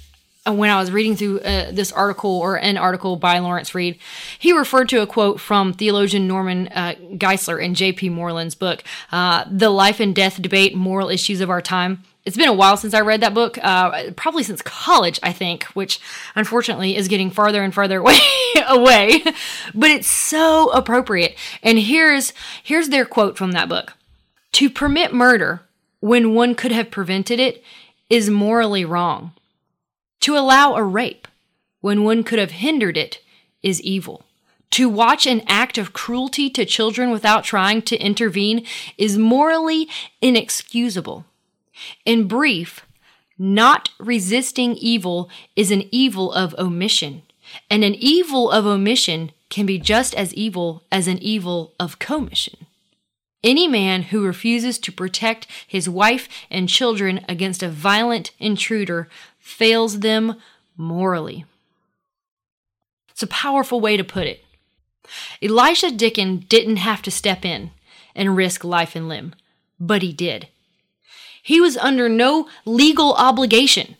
when 0.45 0.69
I 0.69 0.79
was 0.79 0.91
reading 0.91 1.15
through 1.15 1.41
uh, 1.41 1.71
this 1.71 1.91
article 1.91 2.31
or 2.31 2.57
an 2.57 2.77
article 2.77 3.15
by 3.15 3.39
Lawrence 3.39 3.75
Reed. 3.75 3.99
He 4.37 4.51
referred 4.51 4.89
to 4.89 5.01
a 5.01 5.07
quote 5.07 5.39
from 5.39 5.73
theologian 5.73 6.27
Norman 6.27 6.67
uh, 6.69 6.95
Geisler 7.13 7.61
in 7.63 7.75
J.P. 7.75 8.09
Moreland's 8.09 8.55
book, 8.55 8.83
uh, 9.11 9.45
The 9.51 9.69
Life 9.69 9.99
and 9.99 10.15
Death 10.15 10.41
Debate 10.41 10.75
Moral 10.75 11.09
Issues 11.09 11.41
of 11.41 11.49
Our 11.49 11.61
Time 11.61 12.03
it's 12.29 12.37
been 12.37 12.47
a 12.47 12.53
while 12.53 12.77
since 12.77 12.93
I 12.93 13.01
read 13.01 13.21
that 13.21 13.33
book, 13.33 13.57
uh, 13.63 14.11
probably 14.15 14.43
since 14.43 14.61
college, 14.61 15.19
I 15.23 15.31
think, 15.31 15.63
which 15.73 15.99
unfortunately 16.35 16.95
is 16.95 17.07
getting 17.07 17.31
farther 17.31 17.63
and 17.63 17.73
farther 17.73 17.97
away, 18.01 18.19
away. 18.67 19.23
But 19.73 19.89
it's 19.89 20.07
so 20.07 20.69
appropriate. 20.71 21.35
And 21.63 21.79
here's 21.79 22.33
here's 22.61 22.89
their 22.89 23.05
quote 23.05 23.35
from 23.35 23.53
that 23.53 23.67
book: 23.67 23.93
"To 24.53 24.69
permit 24.69 25.11
murder 25.11 25.61
when 26.01 26.35
one 26.35 26.53
could 26.53 26.71
have 26.71 26.91
prevented 26.91 27.39
it 27.39 27.63
is 28.11 28.29
morally 28.29 28.85
wrong. 28.85 29.31
To 30.21 30.37
allow 30.37 30.75
a 30.75 30.83
rape 30.83 31.27
when 31.81 32.03
one 32.03 32.23
could 32.23 32.39
have 32.39 32.51
hindered 32.51 32.97
it 32.97 33.23
is 33.63 33.81
evil." 33.81 34.25
To 34.71 34.87
watch 34.87 35.25
an 35.25 35.41
act 35.47 35.77
of 35.77 35.93
cruelty 35.93 36.49
to 36.51 36.63
children 36.63 37.09
without 37.09 37.43
trying 37.43 37.81
to 37.83 37.97
intervene 37.97 38.65
is 38.97 39.17
morally 39.17 39.89
inexcusable. 40.21 41.25
In 42.05 42.27
brief, 42.27 42.85
not 43.37 43.89
resisting 43.97 44.75
evil 44.75 45.29
is 45.55 45.71
an 45.71 45.87
evil 45.91 46.31
of 46.31 46.53
omission, 46.59 47.23
and 47.69 47.83
an 47.83 47.95
evil 47.95 48.51
of 48.51 48.65
omission 48.65 49.31
can 49.49 49.65
be 49.65 49.79
just 49.79 50.13
as 50.13 50.33
evil 50.35 50.83
as 50.91 51.07
an 51.07 51.17
evil 51.23 51.73
of 51.79 51.97
commission. 51.97 52.67
Any 53.43 53.67
man 53.67 54.03
who 54.03 54.25
refuses 54.25 54.77
to 54.79 54.91
protect 54.91 55.47
his 55.65 55.89
wife 55.89 56.27
and 56.51 56.67
children 56.67 57.25
against 57.27 57.63
a 57.63 57.69
violent 57.69 58.31
intruder 58.37 59.09
fails 59.39 59.99
them 59.99 60.35
morally. 60.77 61.45
It's 63.09 63.23
a 63.23 63.27
powerful 63.27 63.81
way 63.81 63.97
to 63.97 64.03
put 64.03 64.27
it. 64.27 64.43
Elijah 65.41 65.91
Dicken 65.91 66.47
didn't 66.47 66.77
have 66.77 67.01
to 67.01 67.11
step 67.11 67.43
in 67.43 67.71
and 68.15 68.35
risk 68.35 68.63
life 68.63 68.95
and 68.95 69.09
limb, 69.09 69.33
but 69.79 70.01
he 70.01 70.13
did. 70.13 70.47
He 71.41 71.59
was 71.59 71.77
under 71.77 72.07
no 72.07 72.47
legal 72.65 73.13
obligation. 73.15 73.95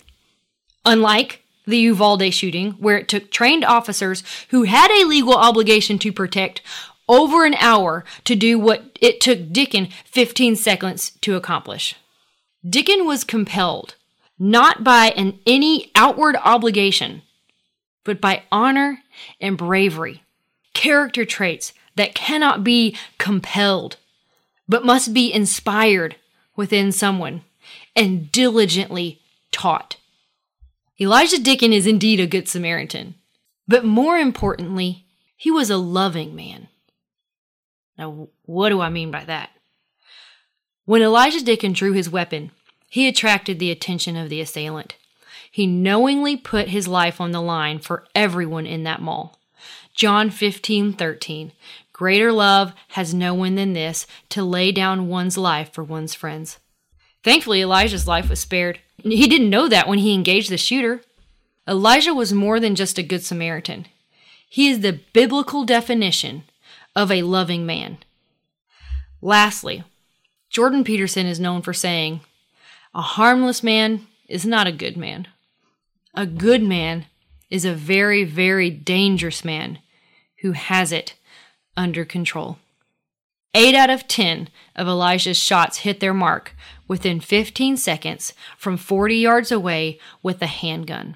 Unlike 0.86 1.44
the 1.66 1.78
Uvalde 1.78 2.34
shooting, 2.34 2.72
where 2.74 2.98
it 2.98 3.08
took 3.08 3.32
trained 3.32 3.64
officers 3.64 4.24
who 4.50 4.64
had 4.64 4.92
a 4.92 5.06
legal 5.06 5.36
obligation 5.36 6.00
to 6.00 6.12
protect 6.12 6.62
over 7.08 7.46
an 7.46 7.56
hour 7.56 8.06
to 8.24 8.36
do 8.36 8.60
what 8.60 8.98
it 9.02 9.20
took 9.20 9.52
Dicken 9.52 9.90
15 10.06 10.56
seconds 10.56 11.12
to 11.22 11.36
accomplish. 11.36 11.96
Dicken 12.68 13.06
was 13.06 13.24
compelled 13.24 13.96
not 14.40 14.84
by 14.84 15.08
an 15.10 15.38
any 15.46 15.92
outward 15.96 16.38
obligation, 16.44 17.22
but 18.06 18.22
by 18.22 18.44
honor 18.52 19.00
and 19.42 19.58
bravery, 19.58 20.24
character 20.74 21.26
traits 21.26 21.74
that 21.96 22.16
cannot 22.16 22.64
be 22.64 22.96
compelled, 23.18 23.98
but 24.68 24.86
must 24.86 25.14
be 25.14 25.32
inspired 25.32 26.16
within 26.56 26.92
someone 26.92 27.42
and 27.96 28.32
diligently 28.32 29.20
taught. 29.52 29.98
Elijah 31.02 31.38
Dicken 31.38 31.74
is 31.74 31.86
indeed 31.86 32.20
a 32.20 32.28
good 32.28 32.48
Samaritan, 32.48 33.16
but 33.68 33.86
more 33.86 34.18
importantly, 34.18 35.06
he 35.36 35.52
was 35.52 35.70
a 35.70 35.78
loving 35.78 36.36
man. 36.36 36.68
Now, 37.98 38.30
what 38.46 38.70
do 38.70 38.80
I 38.80 38.90
mean 38.90 39.12
by 39.12 39.26
that? 39.26 39.50
When 40.86 41.02
Elijah 41.02 41.44
Dicken 41.44 41.74
drew 41.74 41.94
his 41.94 42.10
weapon, 42.10 42.52
he 42.90 43.08
attracted 43.08 43.60
the 43.60 43.72
attention 43.72 44.18
of 44.18 44.30
the 44.30 44.42
assailant. 44.42 44.96
He 45.52 45.68
knowingly 45.68 46.36
put 46.36 46.70
his 46.70 46.88
life 46.88 47.22
on 47.22 47.32
the 47.32 47.42
line 47.42 47.80
for 47.80 48.06
everyone 48.14 48.66
in 48.66 48.84
that 48.84 49.02
mall. 49.02 49.40
John 49.96 50.30
15, 50.30 50.94
13. 50.94 51.52
Greater 51.94 52.32
love 52.32 52.74
has 52.90 53.14
no 53.14 53.34
one 53.34 53.56
than 53.56 53.74
this 53.74 54.08
to 54.30 54.44
lay 54.44 54.72
down 54.72 55.08
one's 55.08 55.38
life 55.38 55.74
for 55.74 55.84
one's 55.84 56.14
friends. 56.14 56.60
Thankfully, 57.24 57.62
Elijah's 57.62 58.08
life 58.08 58.30
was 58.30 58.40
spared. 58.40 58.80
He 59.04 59.28
didn't 59.28 59.50
know 59.50 59.68
that 59.68 59.88
when 59.88 60.00
he 60.00 60.14
engaged 60.14 60.50
the 60.50 60.58
shooter. 60.58 61.02
Elijah 61.68 62.14
was 62.14 62.32
more 62.32 62.60
than 62.60 62.76
just 62.76 62.98
a 62.98 63.04
good 63.04 63.24
Samaritan. 63.24 63.86
He 64.48 64.70
is 64.70 64.80
the 64.80 65.00
biblical 65.14 65.66
definition 65.66 66.44
of 66.96 67.12
a 67.12 67.24
loving 67.24 67.66
man. 67.66 67.98
Lastly, 69.22 69.84
Jordan 70.50 70.84
Peterson 70.84 71.28
is 71.28 71.40
known 71.40 71.62
for 71.62 71.74
saying, 71.74 72.22
A 72.94 73.02
harmless 73.02 73.62
man 73.62 74.08
is 74.28 74.46
not 74.46 74.68
a 74.68 74.72
good 74.72 74.98
man. 74.98 75.28
A 76.16 76.26
good 76.26 76.64
man 76.64 77.06
is 77.50 77.66
a 77.66 77.74
very, 77.74 78.24
very 78.24 78.70
dangerous 78.70 79.46
man 79.46 79.80
who 80.42 80.54
has 80.54 80.92
it 80.92 81.14
under 81.78 82.04
control. 82.04 82.58
Eight 83.54 83.76
out 83.76 83.90
of 83.90 84.08
10 84.08 84.50
of 84.76 84.88
Elijah's 84.88 85.38
shots 85.38 85.80
hit 85.80 86.00
their 86.00 86.14
mark 86.14 86.56
within 86.88 87.20
15 87.20 87.78
seconds 87.78 88.34
from 88.58 88.78
40 88.78 89.16
yards 89.16 89.52
away 89.52 90.00
with 90.22 90.42
a 90.42 90.48
handgun. 90.48 91.16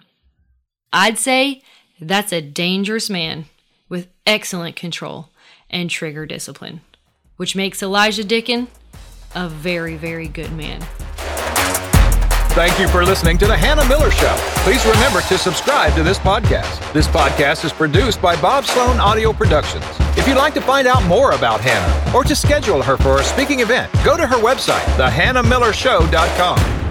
I'd 0.92 1.18
say 1.18 1.64
that's 2.00 2.32
a 2.32 2.42
dangerous 2.42 3.10
man 3.10 3.46
with 3.90 4.10
excellent 4.26 4.76
control 4.76 5.30
and 5.70 5.90
trigger 5.90 6.26
discipline, 6.26 6.82
which 7.38 7.56
makes 7.56 7.82
Elijah 7.82 8.24
Dicken 8.24 8.68
a 9.36 9.50
very, 9.50 9.96
very 9.96 10.28
good 10.28 10.52
man. 10.52 10.84
Thank 12.54 12.80
you 12.80 12.88
for 12.88 13.04
listening 13.04 13.40
to 13.40 13.48
The 13.48 13.58
Hannah 13.58 13.84
Miller 13.90 14.12
Show. 14.12 14.32
Please 14.64 14.86
remember 14.86 15.22
to 15.22 15.40
subscribe 15.40 15.96
to 15.96 16.04
this 16.04 16.20
podcast. 16.20 16.94
This 16.94 17.08
podcast 17.08 17.66
is 17.66 17.74
produced 17.74 18.22
by 18.22 18.40
Bob 18.40 18.66
Slone 18.66 19.00
Audio 19.00 19.34
Productions. 19.34 19.84
If 20.16 20.28
you'd 20.28 20.38
like 20.38 20.54
to 20.54 20.62
find 20.62 20.88
out 20.88 21.04
more 21.06 21.32
about 21.32 21.62
Hannah 21.62 22.16
or 22.16 22.24
to 22.24 22.36
schedule 22.36 22.84
her 22.84 22.96
for 22.96 23.20
a 23.20 23.24
speaking 23.24 23.62
event, 23.62 23.92
go 24.06 24.16
to 24.16 24.28
her 24.28 24.36
website, 24.38 24.86
thehannahmillershow.com. 24.98 26.83